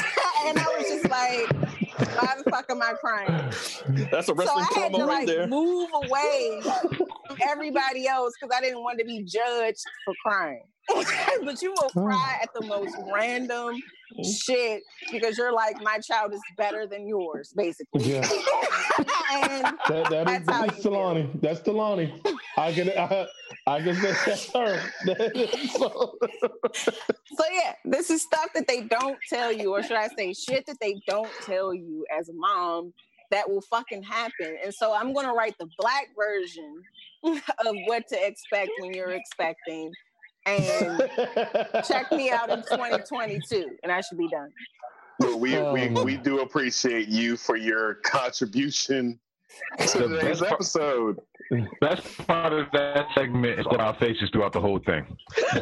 [0.45, 3.51] and I was just like, why the fuck am I crying?
[4.11, 5.47] That's a so wrestling I had to right like there.
[5.47, 10.63] move away from everybody else because I didn't want to be judged for crying.
[11.43, 13.81] but you will cry at the most random
[14.23, 18.03] shit because you're like, my child is better than yours, basically.
[18.03, 18.17] Yeah.
[19.33, 20.91] and That, that is, That's how that's you feel.
[20.93, 21.41] Talani.
[21.41, 22.35] That's Talani.
[22.57, 23.27] I can I,
[23.67, 24.81] I can say that's her.
[25.77, 26.17] So-
[27.33, 30.65] so yeah, this is stuff that they don't tell you, or should I say, shit
[30.65, 32.93] that they don't tell you as a mom
[33.31, 34.57] that will fucking happen.
[34.63, 36.83] And so I'm gonna write the black version
[37.23, 39.91] of what to expect when you're expecting.
[40.45, 41.09] And
[41.85, 44.49] check me out in 2022, and I should be done.
[45.19, 46.03] Well, we, we, Oh.
[46.03, 49.19] we do appreciate you for your contribution
[49.79, 51.19] to The today's best part- episode.
[51.81, 55.05] Best part of that segment is that our faces throughout the whole thing.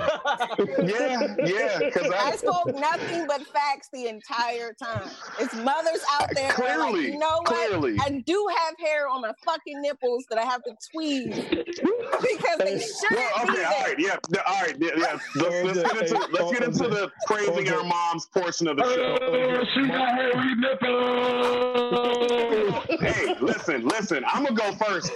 [0.79, 5.09] Yeah, yeah, because I I, spoke nothing but facts the entire time.
[5.39, 7.45] It's mothers out there that are like, clearly, you know what?
[7.47, 7.97] clearly.
[8.01, 12.77] I do have hair on my fucking nipples that I have to tweeze because they
[12.79, 13.67] shouldn't Well, be okay, there.
[13.67, 15.17] all right, yeah, yeah, all right, yeah, yeah.
[15.35, 18.93] Let's, let's get into let's get into the praising our moms portion of the uh,
[18.93, 19.17] show.
[19.21, 22.68] Oh, she got hairy nipples.
[22.99, 24.23] Hey, listen, listen.
[24.27, 25.11] I'm gonna go first.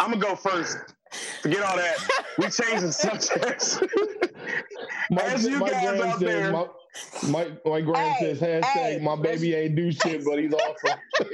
[0.00, 0.78] I'm gonna go first.
[1.42, 1.96] Forget all that.
[2.38, 3.80] We changing subjects.
[5.10, 6.66] My, As you my guys grand out says, there- my,
[7.22, 10.98] my, my grand Hey, says hashtag hey, my baby ain't do shit, but he's awesome.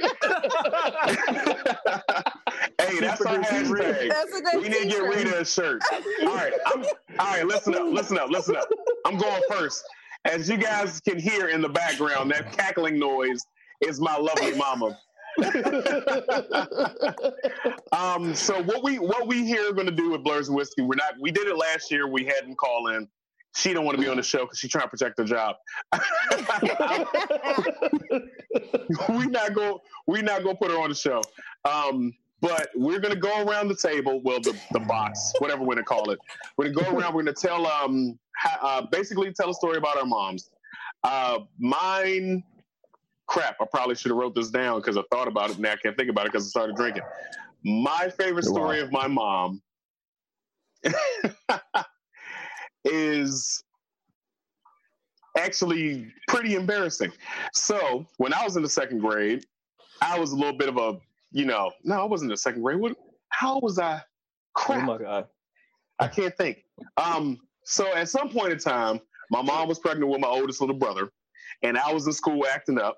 [2.79, 4.09] hey, that's our hashtag.
[4.09, 5.15] That's a good We need to get t-shirt.
[5.15, 5.81] Rita a shirt.
[6.23, 7.45] All right, I'm, all right.
[7.45, 8.67] Listen up, listen up, listen up.
[9.05, 9.83] I'm going first.
[10.25, 13.41] As you guys can hear in the background, that cackling noise
[13.81, 14.97] is my lovely mama.
[17.91, 20.81] Um, so what we what we here are going to do with Blurs and Whiskey,
[20.81, 21.13] we're not.
[21.19, 22.07] We did it last year.
[22.07, 23.07] We hadn't call in.
[23.55, 25.55] She don't want to be on the show because she's trying to protect her job.
[29.09, 29.81] we not go.
[30.07, 31.21] We not gonna put her on the show.
[31.65, 34.21] Um, but we're gonna go around the table.
[34.23, 36.19] Well, the the box, whatever we're gonna call it.
[36.57, 37.13] We're gonna go around.
[37.13, 40.49] We're gonna tell um ha, uh, basically tell a story about our moms.
[41.03, 42.43] Uh, mine
[43.29, 45.59] crap, I probably should have wrote this down because I thought about it.
[45.59, 47.03] Now I can't think about it because I started drinking.
[47.63, 48.85] My favorite story Wow.
[48.85, 49.61] of my mom
[52.85, 53.63] is
[55.37, 57.11] actually pretty embarrassing.
[57.53, 59.45] So when I was in the second grade,
[60.01, 60.99] I was a little bit of a,
[61.31, 62.79] you know, no, I wasn't in the second grade.
[62.79, 62.97] What?
[63.29, 63.97] How was I?
[63.97, 64.01] Oh
[64.55, 64.83] Crap.
[64.85, 65.27] my god.
[65.99, 66.63] I can't think.
[66.97, 68.99] Um, so at some point in time,
[69.29, 71.09] my mom was pregnant with my oldest little brother,
[71.61, 72.97] and I was in school acting up.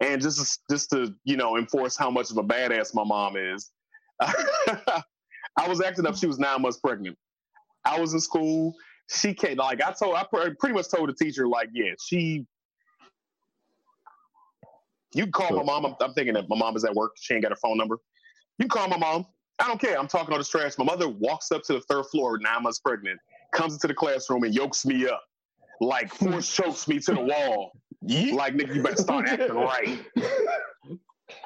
[0.00, 3.70] And just just to you know enforce how much of a badass my mom is,
[4.20, 6.16] I was acting up.
[6.16, 7.16] She was nine months pregnant.
[7.84, 8.74] I was in school.
[9.10, 10.14] She came like I told.
[10.14, 12.46] I pre- pretty much told the teacher like, yeah, she.
[15.14, 15.86] You can call my mom.
[15.86, 17.12] I'm, I'm thinking that my mom is at work.
[17.18, 17.96] She ain't got her phone number.
[18.58, 19.26] You call my mom.
[19.58, 19.98] I don't care.
[19.98, 20.78] I'm talking all the trash.
[20.78, 23.18] My mother walks up to the third floor, nine months pregnant,
[23.52, 25.22] comes into the classroom and yokes me up,
[25.80, 27.72] like force chokes me to the wall.
[28.02, 29.98] Like nigga, you better start acting right.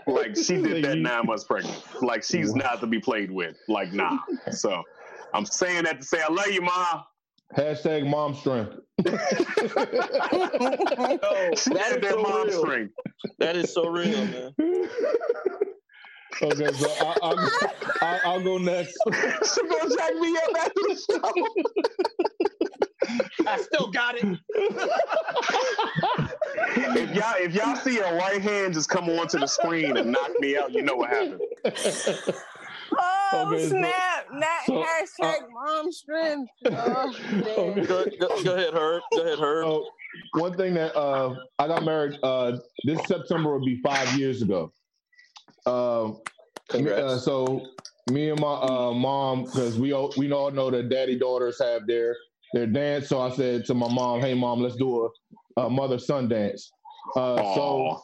[0.07, 1.83] Like she did that nine months pregnant.
[2.03, 3.57] Like she's not to be played with.
[3.69, 4.19] Like nah.
[4.51, 4.83] So
[5.35, 7.03] I'm saying that to say I love you, mom.
[7.57, 8.77] Hashtag mom strength.
[11.55, 12.61] She that said is that so mom real.
[12.61, 12.91] string.
[13.39, 14.53] That is so real, man.
[16.43, 17.51] okay, so I, I'll,
[18.01, 18.97] I'll, I'll go next.
[19.05, 21.33] She gonna jack me up after the show.
[23.47, 24.39] I still got it.
[26.75, 30.31] If y'all if y'all see a right hand just come onto the screen and knock
[30.41, 31.41] me out, you know what happened.
[32.95, 34.27] Oh Okay, so- snap!
[34.33, 36.51] Not so, hashtag mom strength.
[36.67, 37.15] Oh.
[37.71, 37.87] Okay.
[37.87, 39.03] Go, go, go ahead, Herb.
[39.15, 39.65] Go ahead, Herb.
[39.65, 39.87] So
[40.35, 44.73] one thing that uh, I got married uh, this September will be five years ago.
[45.67, 46.21] Um,
[46.69, 47.01] Congrats.
[47.03, 47.67] uh, so
[48.11, 51.87] me and my uh, mom, because we all we all know that daddy daughters have
[51.87, 52.17] their
[52.53, 53.09] their dance.
[53.09, 55.11] So I said to my mom, "Hey, mom, let's do
[55.57, 56.71] a, a mother son dance."
[57.17, 58.03] Uh, so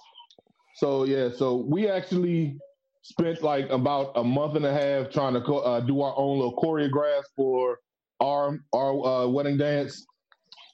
[0.77, 2.59] so yeah, so we actually
[3.03, 6.39] spent like about a month and a half trying to co- uh, do our own
[6.39, 7.79] little choreograph for
[8.21, 10.07] our our uh, wedding dance.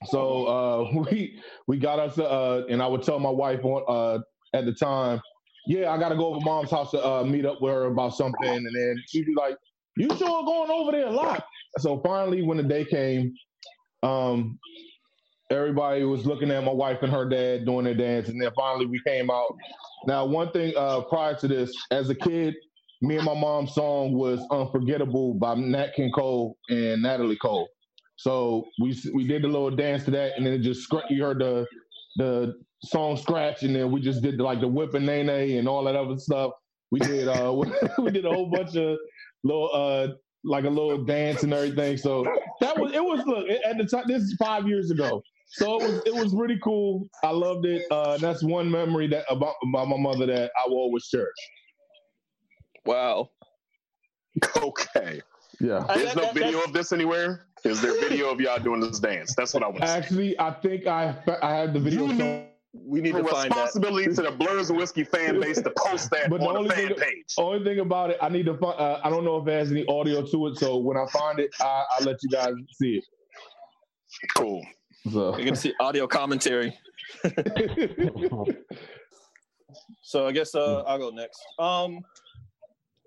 [0.06, 4.56] So uh, we we got us, uh, and I would tell my wife on uh,
[4.56, 5.20] at the time,
[5.66, 8.14] yeah, I got to go over mom's house to uh, meet up with her about
[8.14, 9.56] something, and then she'd be like,
[9.96, 11.44] "You sure going over there a lot?"
[11.78, 13.34] So finally, when the day came,
[14.04, 14.58] um,
[15.50, 18.86] everybody was looking at my wife and her dad doing their dance, and then finally
[18.86, 19.56] we came out.
[20.06, 22.54] Now, one thing uh, prior to this, as a kid,
[23.02, 27.68] me and my mom's song was "Unforgettable" by Nat King Cole and Natalie Cole.
[28.16, 31.40] So we we did the little dance to that, and then it just you heard
[31.40, 31.66] the
[32.16, 35.96] the song scratch, and then we just did like the whipping nay and all that
[35.96, 36.52] other stuff.
[36.90, 37.52] We did uh
[37.98, 38.98] we did a whole bunch of
[39.42, 40.08] little uh
[40.44, 41.96] like a little dance and everything.
[41.96, 42.24] So
[42.60, 44.04] that was it was look at the time.
[44.06, 45.22] This is five years ago.
[45.46, 47.06] So it was it was really cool.
[47.22, 47.84] I loved it.
[47.90, 51.28] Uh, that's one memory that about, about my mother that I will always cherish.
[52.84, 53.30] Wow.
[54.56, 55.20] Okay.
[55.60, 55.84] Yeah.
[55.94, 57.46] There's that- no that- video that's- of this anywhere.
[57.64, 59.34] Is there video of y'all doing this dance?
[59.34, 59.92] That's what I want to see.
[59.94, 62.06] Actually, I think I I have the video.
[62.74, 62.90] You shown.
[62.90, 63.56] We need to find that.
[63.56, 66.74] responsibility to the Blurs and Whiskey fan base to post that But on the only
[66.74, 67.34] fan thing- page.
[67.38, 68.78] Only thing about it, I need to find.
[68.78, 71.38] Uh, I don't know if it has any audio to it, so when I find
[71.38, 73.04] it, I, I'll let you guys see it.
[74.36, 74.64] Cool.
[75.12, 76.76] So You're gonna see audio commentary.
[80.02, 81.40] So I guess uh, I'll go next.
[81.58, 82.00] Um,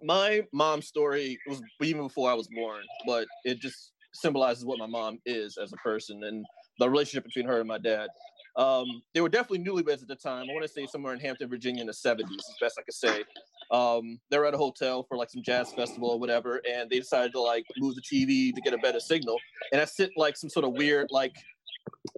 [0.04, 4.86] my mom's story was even before I was born, but it just symbolizes what my
[4.88, 6.46] mom is as a person and
[6.80, 8.10] the relationship between her and my dad.
[8.58, 10.48] Um, they were definitely newlyweds at the time.
[10.50, 12.94] I want to say somewhere in Hampton, Virginia, in the '70s, as best I could
[12.94, 13.24] say.
[13.70, 17.00] Um, they were at a hotel for like some jazz festival or whatever, and they
[17.00, 19.38] decided to like move the TV to get a better signal.
[19.72, 21.36] And I sent like some sort of weird like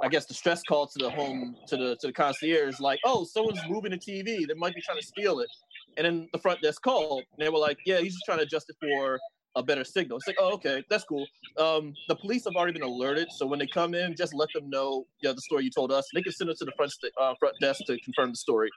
[0.01, 3.25] I guess the stress call to the home to the to the concierge, like, oh,
[3.25, 4.47] someone's moving the TV.
[4.47, 5.49] They might be trying to steal it.
[5.97, 8.43] And then the front desk called, and they were like, yeah, he's just trying to
[8.43, 9.19] adjust it for
[9.55, 10.17] a better signal.
[10.17, 11.25] It's like, oh, okay, that's cool.
[11.57, 14.69] Um, the police have already been alerted, so when they come in, just let them
[14.69, 16.07] know, yeah, the story you told us.
[16.13, 18.69] They can send it to the front st- uh, front desk to confirm the story.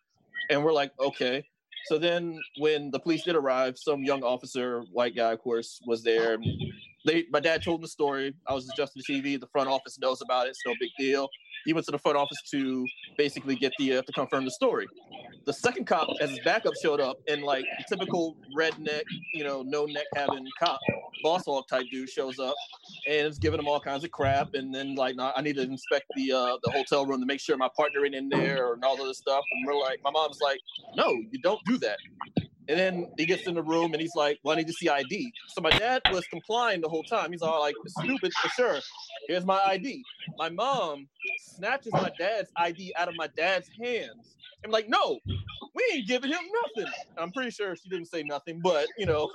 [0.51, 1.45] And we're like, okay.
[1.87, 6.03] So then, when the police did arrive, some young officer, white guy, of course, was
[6.03, 6.39] there.
[7.05, 8.35] They, my dad told him the story.
[8.47, 9.41] I was adjusting the TV.
[9.41, 10.51] The front office knows about it.
[10.51, 11.29] It's no big deal.
[11.65, 12.87] He went to the front office to
[13.17, 14.87] basically get the uh, to confirm the story.
[15.45, 19.03] The second cop, as his backup, showed up and like typical redneck,
[19.35, 20.79] you know, no neck having cop,
[21.23, 22.55] Boss Hogg type dude shows up
[23.09, 24.55] and is giving him all kinds of crap.
[24.55, 27.41] And then like, nah, I need to inspect the uh, the hotel room to make
[27.41, 29.45] sure my partner ain't in there and all of this stuff.
[29.53, 30.61] And we're like, my mom's like,
[30.97, 31.99] no, you don't do that.
[32.69, 34.89] And then he gets in the room and he's like, well, I need to see
[34.89, 35.33] ID.
[35.49, 37.33] So my dad was complying the whole time.
[37.33, 38.79] He's all like, stupid for sure.
[39.29, 40.03] Here's my ID.
[40.39, 41.09] My mom
[41.53, 45.19] snatches my dad's ID out of my dad's hands I'm like, no,
[45.75, 46.39] we ain't giving him
[46.77, 46.93] nothing.
[47.19, 49.29] I'm pretty sure she didn't say nothing, but you know.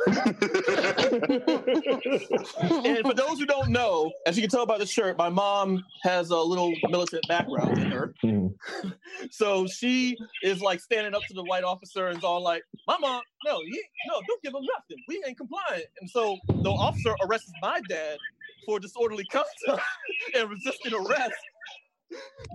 [2.86, 5.84] and for those who don't know, as you can tell by the shirt, my mom
[6.04, 8.14] has a little militant background in her.
[8.24, 8.54] Mhm.
[9.32, 12.98] So she is like standing up to the white officer and is all like, "My
[12.98, 15.04] mom, no, you, no, don't give him nothing.
[15.08, 18.20] We ain't compliant." And so the officer arrests my dad
[18.66, 19.82] for disorderly conduct
[20.36, 21.36] and resisting arrest.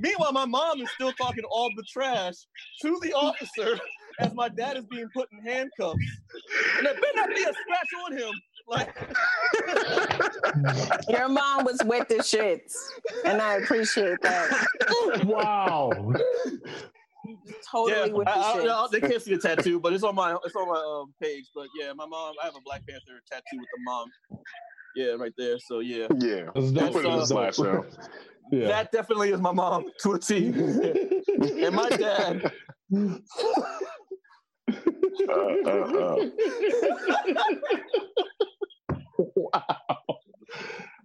[0.00, 2.34] Meanwhile, my mom is still talking all the trash
[2.82, 3.78] to the officer
[4.20, 5.98] as my dad is being put in handcuffs.
[6.78, 8.30] And there better not be a scratch on him.
[8.68, 8.94] Like,
[11.08, 12.74] Your mom was with the shits,
[13.24, 14.66] and I appreciate that.
[15.24, 15.90] Wow.
[17.70, 18.90] Totally yeah, with the I- I- shits.
[18.90, 21.44] they can't see the tattoo, but it's on my it's on my um, page.
[21.54, 24.10] But yeah, my mom, I have a Black Panther tattoo with the mom.
[24.94, 25.58] Yeah, right there.
[25.58, 26.50] So yeah, yeah.
[26.54, 26.96] That's Put dope.
[26.96, 27.84] it in the uh, slash now.
[28.50, 28.68] Yeah.
[28.68, 30.46] that definitely is my mom to a T.
[30.48, 32.52] and my dad,
[32.94, 33.18] Uh,
[35.66, 36.18] uh, uh.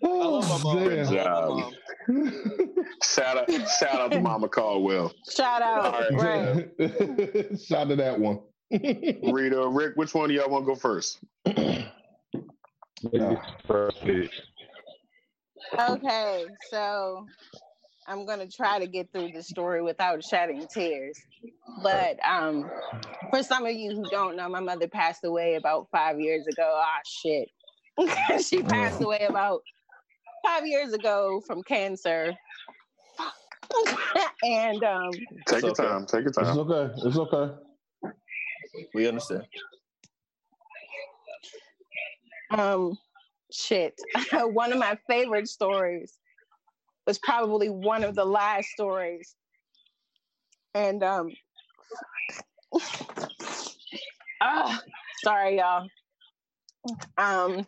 [0.03, 0.89] I love my mom.
[0.89, 1.17] Damn.
[1.17, 1.73] I love my job.
[2.07, 2.33] mom.
[3.03, 5.13] Shout out, shout out to Mama Caldwell.
[5.29, 5.93] Shout out.
[5.93, 6.69] All right.
[6.79, 7.59] Right.
[7.59, 8.39] Shout to that one.
[8.71, 11.19] Rita, Rick, which one of y'all want to go first?
[13.67, 14.41] First pitch.
[15.79, 17.25] Okay, so
[18.07, 21.19] I'm gonna try to get through the story without shedding tears.
[21.83, 22.69] But um,
[23.29, 26.81] for some of you who don't know, my mother passed away about five years ago.
[26.83, 27.49] Ah, shit.
[28.45, 29.61] she passed away about
[30.45, 32.33] five years ago from cancer.
[34.43, 35.11] and um,
[35.47, 35.83] Take your okay.
[35.83, 36.05] time.
[36.05, 36.47] Take your time.
[36.47, 36.93] It's okay.
[37.05, 37.53] It's okay.
[38.93, 39.43] We understand.
[42.51, 42.97] Um
[43.51, 43.99] shit.
[44.33, 46.17] One of my favorite stories
[47.05, 49.35] was probably one of the last stories.
[50.73, 51.29] And um
[54.41, 54.81] ah,
[55.23, 55.87] sorry y'all.
[57.17, 57.65] Um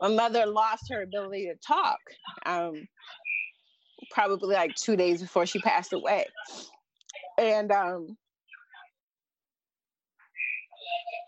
[0.00, 1.98] my mother lost her ability to talk
[2.46, 2.88] um
[4.10, 6.24] probably like two days before she passed away.
[7.36, 8.16] And um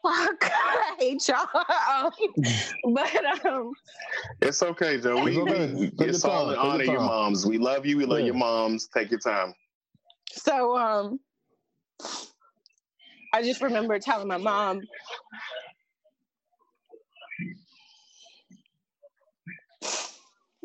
[0.02, 2.12] fuck I hate y'all
[2.94, 3.72] but um
[4.42, 5.22] It's okay, Joe.
[5.22, 5.74] We, It's okay.
[5.74, 6.54] we- Take it's your all time.
[6.54, 7.46] in Take your honor of your moms.
[7.46, 7.96] We love you.
[7.96, 8.26] We love Yeah.
[8.26, 8.88] your moms.
[8.88, 9.54] Take your time.
[10.32, 11.20] So um
[13.32, 14.82] I just remember telling my mom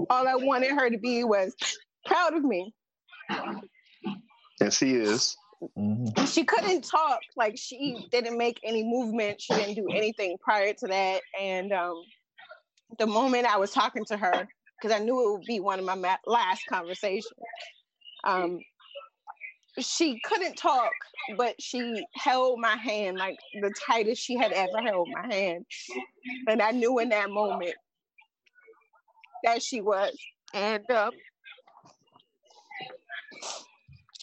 [0.10, 1.56] all I wanted her to be was
[2.06, 2.74] proud of me.
[4.62, 5.36] And she is.
[5.62, 6.28] Mhm.
[6.28, 10.88] She couldn't talk, like she didn't make any movement, she didn't do anything prior to
[10.88, 11.22] that.
[11.40, 12.04] And um
[13.00, 14.48] the moment I was talking to her,
[14.82, 17.32] because I knew it would be one of my ma- last conversations,
[18.24, 18.60] um,
[19.80, 20.92] she couldn't talk,
[21.38, 25.66] but she held my hand like the tightest she had ever held my hand.
[26.48, 27.76] And I knew in that moment
[29.44, 30.16] that she was.
[30.54, 31.12] And um,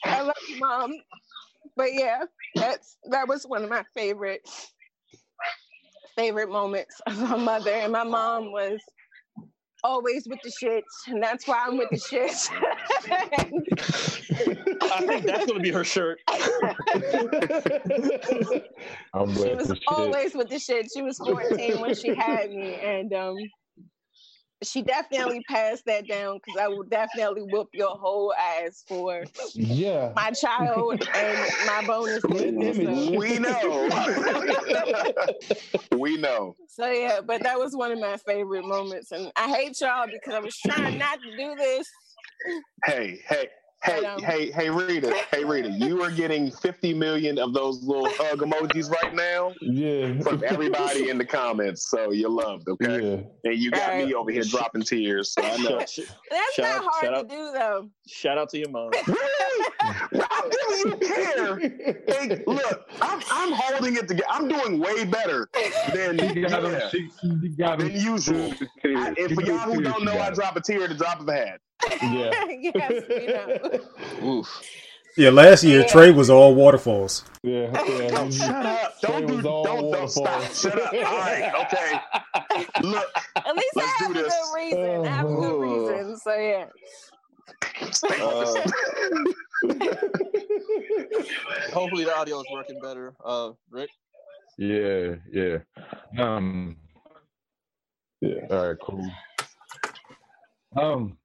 [0.04, 0.92] I love you, mom.
[1.76, 4.48] But yeah, that's that was one of my favorite
[6.16, 7.70] favorite moments of my mother.
[7.70, 8.80] And my mom was
[9.84, 12.48] always with the shits, and that's why I'm with the shits.
[14.82, 16.20] I think that's gonna be her shirt.
[19.14, 19.82] I'm she was for shit.
[19.88, 20.88] always with the shit.
[20.94, 23.36] She was 14 when she had me, and um,
[24.62, 30.12] she definitely passed that down because I will definitely whoop your whole ass for Yeah.
[30.14, 32.54] my child and my bonus kid.
[32.56, 33.88] We know.
[35.98, 36.56] we know.
[36.68, 40.34] so yeah, but that was one of my favorite moments, and I hate y'all because
[40.34, 41.86] I was trying not to do this.
[42.84, 43.48] Hey, hey,
[43.82, 45.14] hey, But, um, hey, hey, Rita.
[45.30, 45.70] Hey, Rita.
[45.70, 50.20] You are getting 50 million of those little hug emojis right now Yeah.
[50.20, 51.88] from everybody in the comments.
[51.90, 53.00] So you're loved, okay?
[53.44, 53.50] Yeah.
[53.50, 55.32] And you got me over here dropping tears.
[55.32, 55.78] So I know.
[55.78, 56.06] That's Shout
[56.58, 57.28] not out- hard to out.
[57.28, 57.88] do though.
[58.06, 58.90] Shout out to your mom.
[60.12, 61.58] Well, I really care.
[62.08, 64.24] Hey, look, I'm, I'm holding it together.
[64.30, 65.48] I'm doing way better
[65.94, 66.72] than, She got him.
[66.72, 67.28] yeah, She, she
[67.78, 68.54] than usual.
[68.96, 71.28] I, and for y'all who don't know, I drop a tear at the drop of
[71.28, 71.60] a hat.
[72.02, 72.32] Yeah.
[72.74, 73.80] yes, we know.
[74.40, 74.62] Oof.
[75.16, 77.24] Yeah, last year Trey was all waterfalls.
[77.42, 77.70] Yeah.
[77.86, 78.10] yeah.
[78.16, 79.00] Oh, shut up.
[79.02, 80.44] Don't Trey do, was all don't, don't stop.
[80.44, 80.60] waterfalls.
[80.60, 80.92] Shut up.
[80.94, 82.00] All right, okay.
[82.82, 83.08] Look,
[83.46, 84.34] At least Let's I have do a this.
[84.34, 85.06] good reason.
[85.06, 85.58] I have a good Oh.
[85.58, 86.16] reason.
[86.18, 86.66] So yeah.
[88.18, 88.58] Uh, focused.
[91.72, 93.14] hopefully the audio is working better.
[93.24, 93.90] Uh, Rick.
[94.58, 95.58] Yeah, yeah.
[96.18, 96.76] Um.
[98.20, 98.40] Yeah.
[98.50, 98.76] All right.
[98.84, 99.10] Cool.
[100.76, 101.16] Um.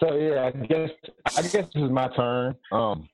[0.00, 0.90] So yeah, I guess
[1.36, 2.54] I guess this is my turn.
[2.70, 3.08] Um.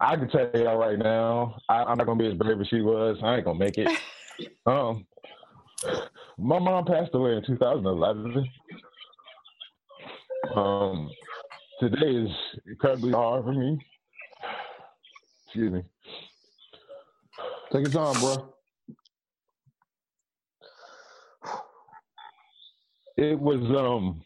[0.00, 2.80] I can tell y'all right now, I, I'm not gonna be as brave as she
[2.80, 3.18] was.
[3.22, 3.88] I ain't gonna make it.
[4.66, 5.06] Um,
[6.38, 8.48] my mom passed away in 2011.
[10.54, 11.10] Um,
[11.82, 12.30] today is
[12.64, 13.76] incredibly hard for me.
[15.46, 15.82] Excuse me.
[17.72, 18.54] Take your time, bro.
[23.16, 24.22] It was um,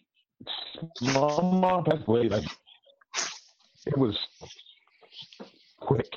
[1.00, 2.44] my mom passed away like
[3.86, 4.14] it was
[5.80, 6.12] quick.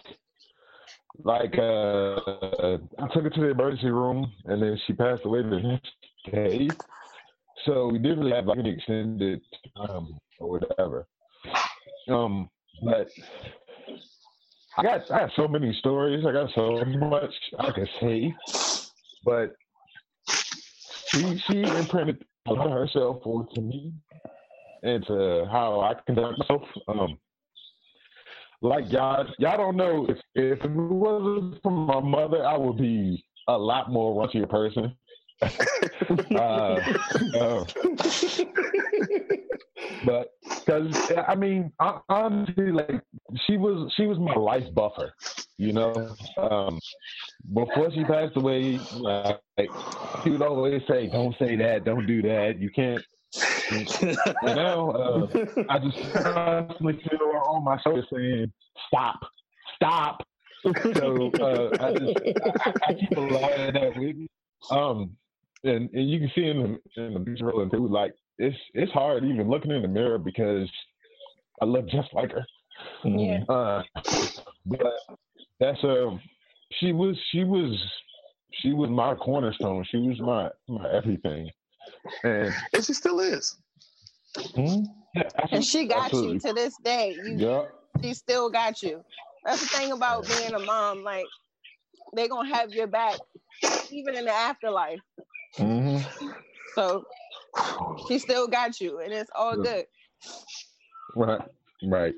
[1.23, 5.59] Like uh, I took her to the emergency room, and then she passed away the
[5.61, 5.91] next
[6.33, 6.67] day.
[7.65, 9.41] So we didn't really have like an extended
[9.77, 10.78] time or whatever.
[12.09, 12.49] Um,
[12.83, 13.07] but
[14.77, 16.25] I got I got so many stories.
[16.25, 18.33] I got so much I can say,
[19.25, 19.55] but
[21.09, 23.93] she she imprinted a lot of herself onto me
[24.83, 26.61] and to how I conduct myself.
[26.87, 27.17] Um,
[28.61, 33.23] like y'all, y'all don't know if if it wasn't for my mother, I would be
[33.47, 34.95] a lot more raunchier person.
[35.41, 35.47] uh,
[37.39, 37.63] uh,
[40.05, 40.33] but
[40.69, 43.01] because I mean, hon- honestly, like
[43.47, 45.13] she was she was my life buffer,
[45.57, 46.15] you know.
[46.37, 46.79] Um,
[47.53, 49.69] before she passed away, like
[50.23, 53.03] she would always say, "Don't say that, don't do that, you can't."
[53.71, 55.27] And now uh,
[55.69, 58.51] I just constantly feel her on my shoulder saying,
[58.87, 59.19] "Stop,
[59.75, 60.25] stop."
[60.63, 62.19] so uh, I just
[62.65, 64.27] I, I keep a lot of that with me.
[64.69, 65.17] Um,
[65.63, 69.25] and and you can see in the in the rolling too, like it's it's hard
[69.25, 70.69] even looking in the mirror because
[71.61, 72.45] I look just like her.
[73.03, 73.43] Yeah.
[73.49, 73.83] Uh,
[74.65, 74.79] but
[75.59, 76.19] that's a
[76.79, 77.77] she was she was
[78.53, 79.85] she was my cornerstone.
[79.91, 81.51] She was my my everything.
[82.23, 83.57] And And she still is.
[84.55, 84.83] Hmm?
[85.15, 86.33] yeah, And she got absolutely.
[86.33, 87.17] you to this day.
[87.23, 87.63] You, Yeah.
[88.03, 89.03] she still got you.
[89.45, 91.03] That's the thing about being a mom.
[91.03, 91.25] Like
[92.13, 93.17] they're gonna have your back
[93.91, 95.01] even in the afterlife.
[95.57, 95.97] hmm
[96.75, 97.05] So
[98.07, 99.63] she still got you, and it's all Yeah.
[99.63, 99.85] good.
[101.15, 101.41] Right,
[101.83, 102.15] right.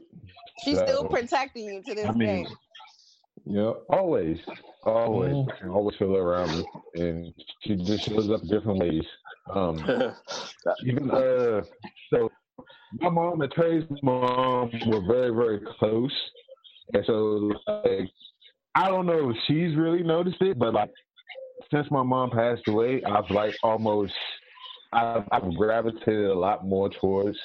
[0.64, 2.48] She's still protecting you to this I mean, day.
[3.46, 3.84] Yep.
[3.90, 4.38] always,
[4.84, 5.74] always, Mhm.
[5.74, 6.66] Always feel around me,
[6.96, 9.04] and she just shows up different ways.
[9.54, 9.76] Um,
[10.86, 11.62] even uh,
[12.12, 12.32] so
[13.00, 16.32] my mom and Trey's mom were very, very close,
[16.94, 18.12] and so like,
[18.76, 20.92] I don't know if she's really noticed it, but like
[21.74, 24.14] since my mom passed away, I've like almost
[24.94, 27.38] I've, I've gravitated a lot more towards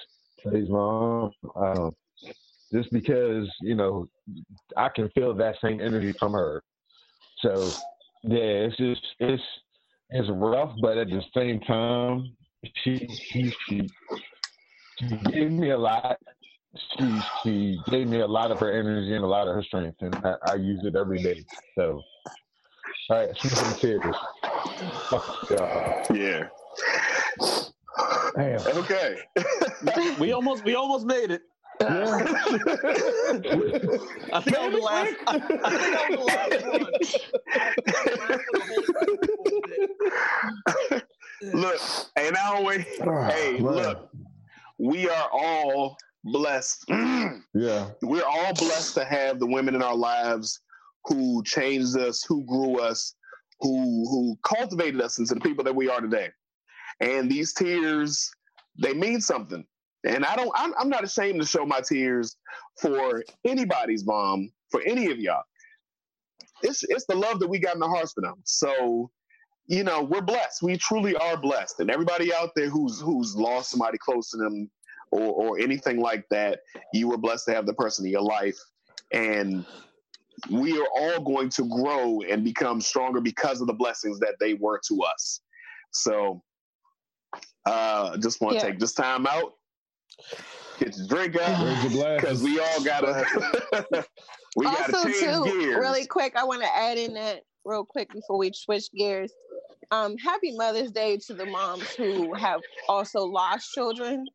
[0.43, 1.95] Trey's mom, um,
[2.73, 4.09] just because you know
[4.77, 6.63] I can feel that same energy from her.
[7.41, 7.71] So
[8.23, 9.43] yeah, it's just it's
[10.11, 12.37] it's rough, but at the same time,
[12.83, 13.91] she she she,
[14.99, 16.17] she gave me a lot.
[16.99, 19.99] She she gave me a lot of her energy and a lot of her strength,
[20.01, 21.45] and I, I use it every day.
[21.79, 22.03] So,
[23.11, 24.03] all right, see some tears.
[25.51, 26.05] Y'all.
[26.15, 26.49] Yeah.
[28.37, 28.61] Damn.
[28.79, 29.19] Okay.
[30.21, 31.43] we almost we almost made it.
[31.81, 32.23] I
[34.41, 35.15] think I was the last.
[35.27, 36.65] I, I think I was the last
[40.91, 41.61] one.
[41.61, 41.81] look,
[42.17, 43.63] and I always, ah, hey, Man.
[43.63, 44.11] look,
[44.79, 46.91] we are all blessed.
[47.55, 47.89] Yeah.
[48.03, 50.61] We're all blessed to have the women in our lives
[51.07, 53.15] who changed us, who grew us,
[53.61, 56.29] who who cultivated us into the people that we are today.
[57.01, 58.31] And these tears,
[58.79, 59.65] they mean something.
[60.05, 62.37] And I don't, I'm, I'm not ashamed to show my tears
[62.81, 65.43] for anybody's mom, for any of y'all.
[66.63, 68.37] It's it's the love that we got in our hearts for them.
[68.45, 69.11] So,
[69.67, 70.63] you know, we're blessed.
[70.63, 71.81] We truly are blessed.
[71.81, 74.71] And everybody out there who's who's lost somebody close to them
[75.11, 76.61] or or anything like that,
[76.95, 78.59] you were blessed to have the person in your life.
[79.13, 79.67] And
[80.51, 84.55] we are all going to grow and become stronger because of the blessings that they
[84.55, 85.41] were to us.
[85.93, 86.43] So
[87.67, 88.71] uh just want to Yeah.
[88.71, 89.55] take this time out,
[90.79, 92.23] get your drink out, Raise your glasses.
[92.23, 94.07] because we all gotta
[94.57, 95.77] we gotta also, change too, gears.
[95.77, 99.33] really quick, I want to add in that real quick before we switch gears.
[99.91, 104.27] Um, happy Mother's Day to the moms who have also lost children,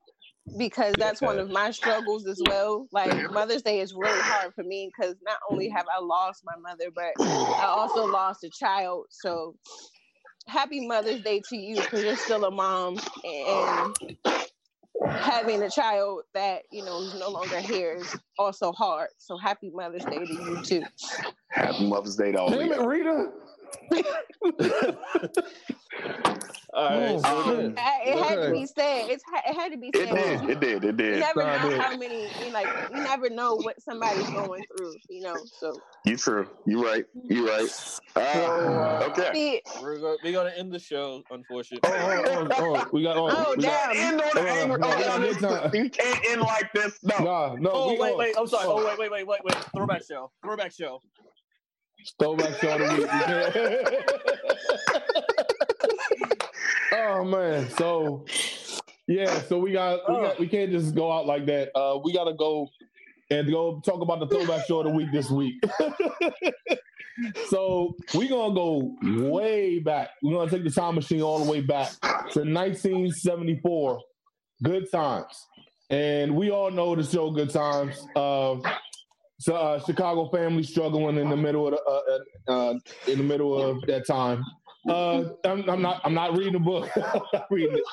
[0.58, 2.88] because that's one of my struggles as well.
[2.92, 6.56] Like Mother's Day is really hard for me because not only have I lost my
[6.58, 9.08] mother, but I also lost a child.
[9.10, 9.56] So
[10.52, 13.96] happy Mother's Day to you because you're still a mom and
[15.08, 19.08] having a child that you know is no longer here is also hard.
[19.18, 20.84] So happy Mother's Day to you too.
[21.48, 22.88] Happy Mother's Day to all of Damn it, you.
[22.88, 23.32] Rita.
[26.82, 27.22] All right.
[27.24, 27.58] Oh, so shit.
[27.76, 29.10] then- I- It had to be said.
[29.10, 30.08] It's it had to be said.
[30.10, 30.50] It did.
[30.50, 30.84] It did.
[30.86, 31.16] It did.
[31.16, 31.80] You never know dude.
[31.80, 32.24] how many.
[32.44, 34.94] You like you never know what somebody's going through.
[35.10, 35.36] You know.
[35.60, 35.74] So
[36.06, 36.48] You true.
[36.66, 37.06] You right.
[37.24, 37.70] You right.
[38.16, 39.62] Uh, okay.
[39.82, 41.90] We're go- we're gonna end the show, unfortunately.
[41.92, 43.18] Oh, oh, oh, oh, we got.
[43.18, 44.14] Oh, Oh, we got- damn.
[44.14, 44.80] End on the angry.
[44.80, 46.98] no, Oh, we no, you can't end like this.
[47.04, 47.18] No.
[47.20, 47.70] Nah, no.
[47.72, 48.66] Oh wait, gonna- wait, I'm sorry.
[48.68, 48.80] oh.
[48.80, 49.56] Oh wait, wait, wait, wait, wait.
[49.76, 50.32] Throwback show.
[50.44, 51.02] Throwback show.
[52.20, 54.88] Throwback show of the week.
[56.92, 58.26] oh man, so
[59.08, 61.76] yeah, so we got we got we can't just go out like that.
[61.78, 62.70] Uh, we got to go
[63.30, 65.56] and go talk about the throwback show of the week this week.
[67.50, 70.10] so we gonna go way back.
[70.22, 74.00] We're gonna take the time machine all the way back to 1974.
[74.64, 75.48] Good times,
[75.90, 77.96] and we all know the show Good Times.
[78.16, 78.58] Uh,
[79.40, 81.82] so uh, Chicago family struggling in the middle of the,
[82.48, 82.74] uh, uh,
[83.08, 84.44] in the middle of that time.
[84.88, 86.90] Uh, I'm, I'm not I'm not reading the book.
[86.96, 87.84] I'm not reading it,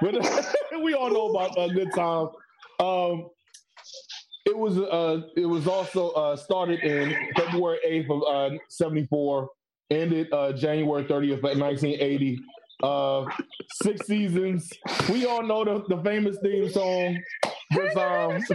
[0.00, 2.28] but we all know about a good time.
[2.80, 3.28] Um,
[4.46, 9.50] it was uh, it was also uh, started in February 8th of uh, 74,
[9.90, 12.40] ended uh, January 30th of 1980.
[12.82, 13.26] Uh,
[13.82, 14.72] six seasons.
[15.10, 17.18] We all know the, the famous theme song.
[17.74, 18.50] Good times.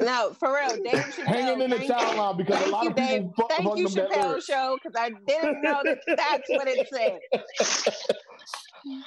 [0.00, 1.24] No, for real, Dave Chappelle.
[1.26, 2.20] hanging in the thank child you.
[2.20, 3.22] line because a lot you, of Dave.
[3.22, 4.42] people fuck, Thank fuck you, them that Chappelle.
[4.44, 7.18] Show, because I didn't know that that's what it said.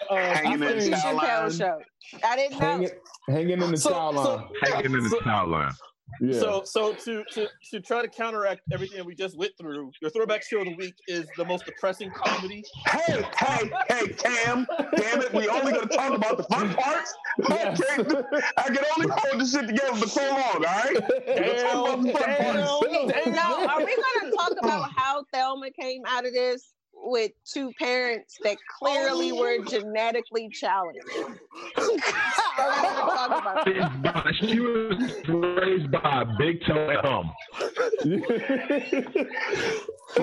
[0.09, 1.51] Uh, Hanging in the think child Chappelle line.
[1.51, 1.79] Show.
[2.25, 2.65] I didn't know.
[2.65, 2.89] hanging,
[3.29, 4.47] hanging in the So- child so- line.
[4.63, 5.71] Hanging in the So- child line.
[6.19, 6.39] Yeah.
[6.39, 10.11] So, so to to to try to counteract everything that we just went through, your
[10.11, 12.63] throwback show of the week is the most depressing comedy.
[12.87, 14.67] Hey, hey, hey, Cam.
[14.95, 15.33] Damn it.
[15.33, 17.13] We only gonna talk about the fun parts.
[17.49, 17.81] Yes.
[17.99, 18.21] Okay.
[18.57, 20.93] I can only hold this shit together for so long, all right?
[21.27, 22.71] We're gonna talk about the fun parts.
[23.27, 26.70] No, are we going to talk about how Thelma came out of this
[27.03, 30.99] with two parents that clearly were genetically challenged?
[31.15, 34.33] are we to talk about that?
[34.39, 34.97] She was
[35.27, 37.31] raised by a big toe and thumb.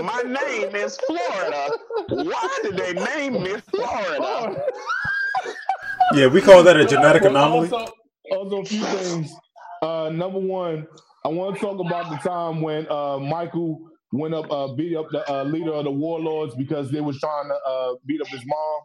[0.05, 1.71] My name is Florida.
[2.09, 4.63] Why did they name me Florida?
[6.15, 7.71] Yeah, we call that a genetic anomaly.
[7.71, 7.93] Also,
[8.33, 9.33] also a few things.
[9.83, 10.87] Uh, number one,
[11.25, 15.09] I want to talk about the time when uh, Michael went up, uh, beat up
[15.11, 18.43] the uh, leader of the warlords because they was trying to uh, beat up his
[18.47, 18.81] mom.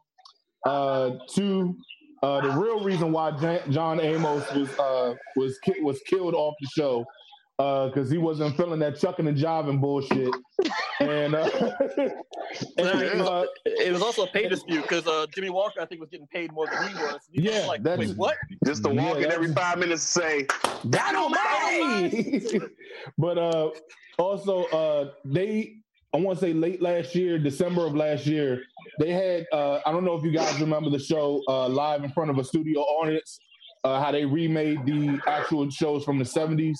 [0.65, 1.75] Uh, two,
[2.21, 6.55] uh, the real reason why Jan- John Amos was uh, was ki- was killed off
[6.61, 7.05] the show
[7.57, 10.33] because he wasn't feeling that chucking and jiving bullshit.
[10.99, 11.49] And, uh,
[12.77, 16.09] and uh, It was also a pay dispute because uh, Jimmie Walker, I think, was
[16.09, 17.21] getting paid more than he was.
[17.31, 18.35] He was Yeah, like, that's- wait, what?
[18.65, 20.47] Just to Yeah, walk in every five minutes to say,
[20.89, 22.61] Dynamite!
[23.17, 23.69] but uh
[24.17, 25.77] also uh they
[26.13, 28.61] I want to say late last year, December of last year,
[28.99, 32.11] they had uh I don't know if you guys remember the show uh live in
[32.11, 33.39] front of a studio audience,
[33.83, 36.77] uh how they remade the actual shows from the 70s.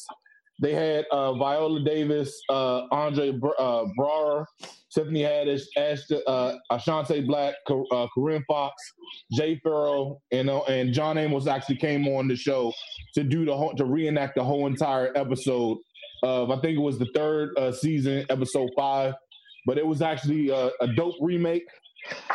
[0.60, 4.45] They had uh Viola Davis, uh Andre Br- uh Braugher,
[4.93, 8.76] Tiffany Haddish, Ashton, uh Asante Blackk, Co- uh, Corinne Foxx,
[9.34, 12.72] Jay Pharoah, and uh, and John Amos actually came on the show
[13.16, 15.78] to do the whole to reenact the whole entire episode
[16.24, 19.14] of I think it was the third uh, season, episode five.
[19.66, 21.64] But it was actually uh, a dope remake.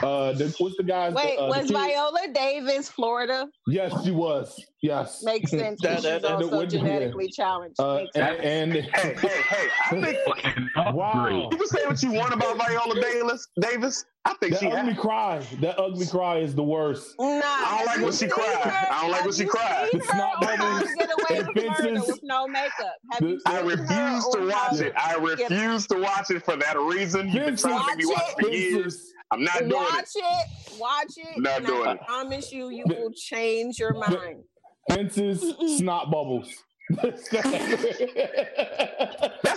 [0.02, 1.12] Uh, the, what's the guys?
[1.14, 3.46] Wait, uh, was Viola Davis Florida?
[3.66, 4.58] Yes, she was.
[4.82, 5.22] Yes.
[5.24, 5.80] Makes sense.
[5.82, 6.78] That- because that- she's that- also what- yeah.
[6.78, 7.80] genetically challenged.
[7.80, 10.04] Uh, and, and hey, hey, hey, I think
[10.56, 10.94] An upgrade.
[10.94, 13.46] wow, you can say what you want about Viola Davis.
[13.60, 14.04] Davis.
[14.24, 15.00] I think that she ugly has.
[15.00, 17.14] cry, that ugly cry is the worst.
[17.18, 18.46] Nah, I don't like when she seen cried.
[18.56, 19.88] her- I don't like when she you cried.
[19.90, 20.94] seen It's not on How to bubbles.
[20.98, 22.06] Get away from murder fences.
[22.08, 22.96] with no makeup.
[23.12, 24.92] Have you The- I refuse to watch How it.
[24.96, 27.28] I refuse to watch it for that reason.
[27.28, 29.12] You've been trying to make me Watch watch it for years.
[29.30, 29.74] I'm not doing it.
[29.74, 30.24] Watch it.
[30.24, 30.46] it.
[30.78, 31.38] Watch it.
[31.40, 32.00] Not and doing I it.
[32.06, 34.44] promise you, you will change your mind.
[34.90, 36.50] Fences, snot bubbles.
[36.90, 37.30] That's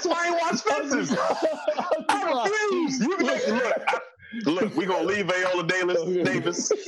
[0.05, 1.15] why I ain't watch Fences.
[2.09, 2.99] I refuse.
[2.99, 3.99] You can make, look, I,
[4.45, 6.03] look, we gonna leave Viola Davis.
[6.03, 6.71] Davis.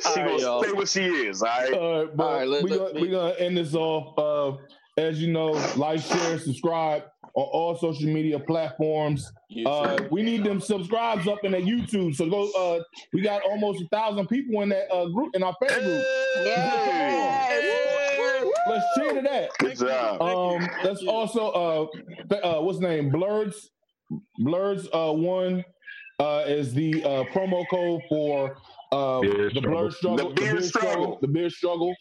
[0.00, 0.60] She All right, gonna y'all.
[0.62, 1.40] stay what she is.
[1.40, 1.72] All right.
[1.72, 4.18] All right, but All right, let- we let gonna, we gonna end this off.
[4.18, 4.56] Uh,
[5.00, 7.04] as you know, like, share, subscribe
[7.34, 9.32] on all social media platforms.
[9.66, 12.14] Uh, we need them subscribes up in that YouTube.
[12.14, 12.50] So go.
[12.56, 12.80] Uh,
[13.12, 16.04] we got almost a thousand people in that uh, group in our fan group.
[16.44, 17.60] Yeah.
[18.66, 19.50] Let's cheer to that.
[19.58, 20.22] Good job.
[20.22, 21.86] Um, let's also uh,
[22.30, 23.10] th- uh, what's the name?
[23.10, 23.70] Blurs,
[24.38, 24.88] Blurs.
[24.92, 25.64] Uh, one
[26.20, 28.56] uh is the uh promo code for
[28.92, 29.70] uh Beer the struggle.
[29.72, 31.18] Blur struggle, The beer struggle.
[31.20, 31.94] the beer struggle.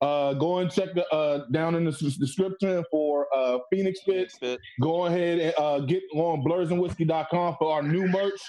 [0.00, 4.30] Uh, go and check the uh down in the s- description for uh Phoenix Fit.
[4.38, 4.60] Fit.
[4.80, 8.40] Go ahead and uh get on blursandwhiskey.com for our new merch.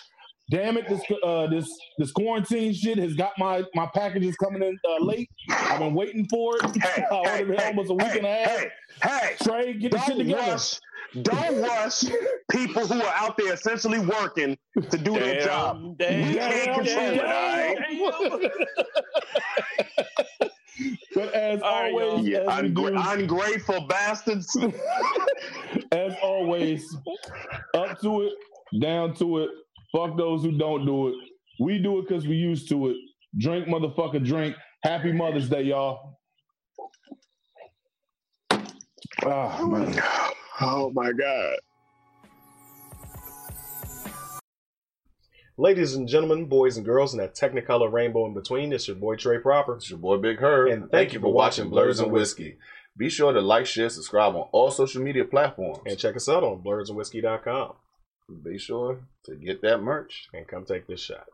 [0.51, 4.77] damn it, this uh this this quarantine shit has got my my packages coming in
[4.87, 5.27] uh, late.
[5.49, 6.77] I've been waiting for it.
[6.83, 8.49] Hey, I hey, ordered it hey, almost a week hey, and a half.
[8.49, 8.69] Hey,
[9.03, 10.51] hey, Trey, get the shit don't together.
[10.51, 10.79] rush.
[11.23, 12.03] Don't rush
[12.51, 14.55] people who are out there essentially working
[14.91, 15.97] to do their job.
[15.97, 18.51] Damn, We can't control it, all right?
[21.15, 24.55] But as All right, always, Yeah, as, we ungra- do, ungrateful bastards.
[25.91, 26.95] as always,
[27.73, 28.33] up to it,
[28.81, 29.49] down to it.
[29.95, 31.15] Fuck those who don't do it.
[31.59, 32.97] We do it because we used to it.
[33.37, 34.55] Drink, motherfucker, drink.
[34.83, 36.17] Happy Mother's Day, y'all.
[39.25, 40.01] Ah, man.
[40.61, 41.57] Oh my god.
[45.59, 49.17] Ladies and gentlemen, boys and girls, and that technicolor rainbow in between, it's your boy
[49.17, 49.75] Trey Proper.
[49.75, 50.71] It's your boy Big Herb.
[50.71, 52.55] And thank you for watching Blurs and Whiskey.
[52.95, 55.79] Be sure to like, share, subscribe on all social media platforms.
[55.85, 57.73] And check us out on blursandwhiskey.com.
[58.41, 60.29] be sure to get that merch.
[60.33, 61.27] And come take this shot.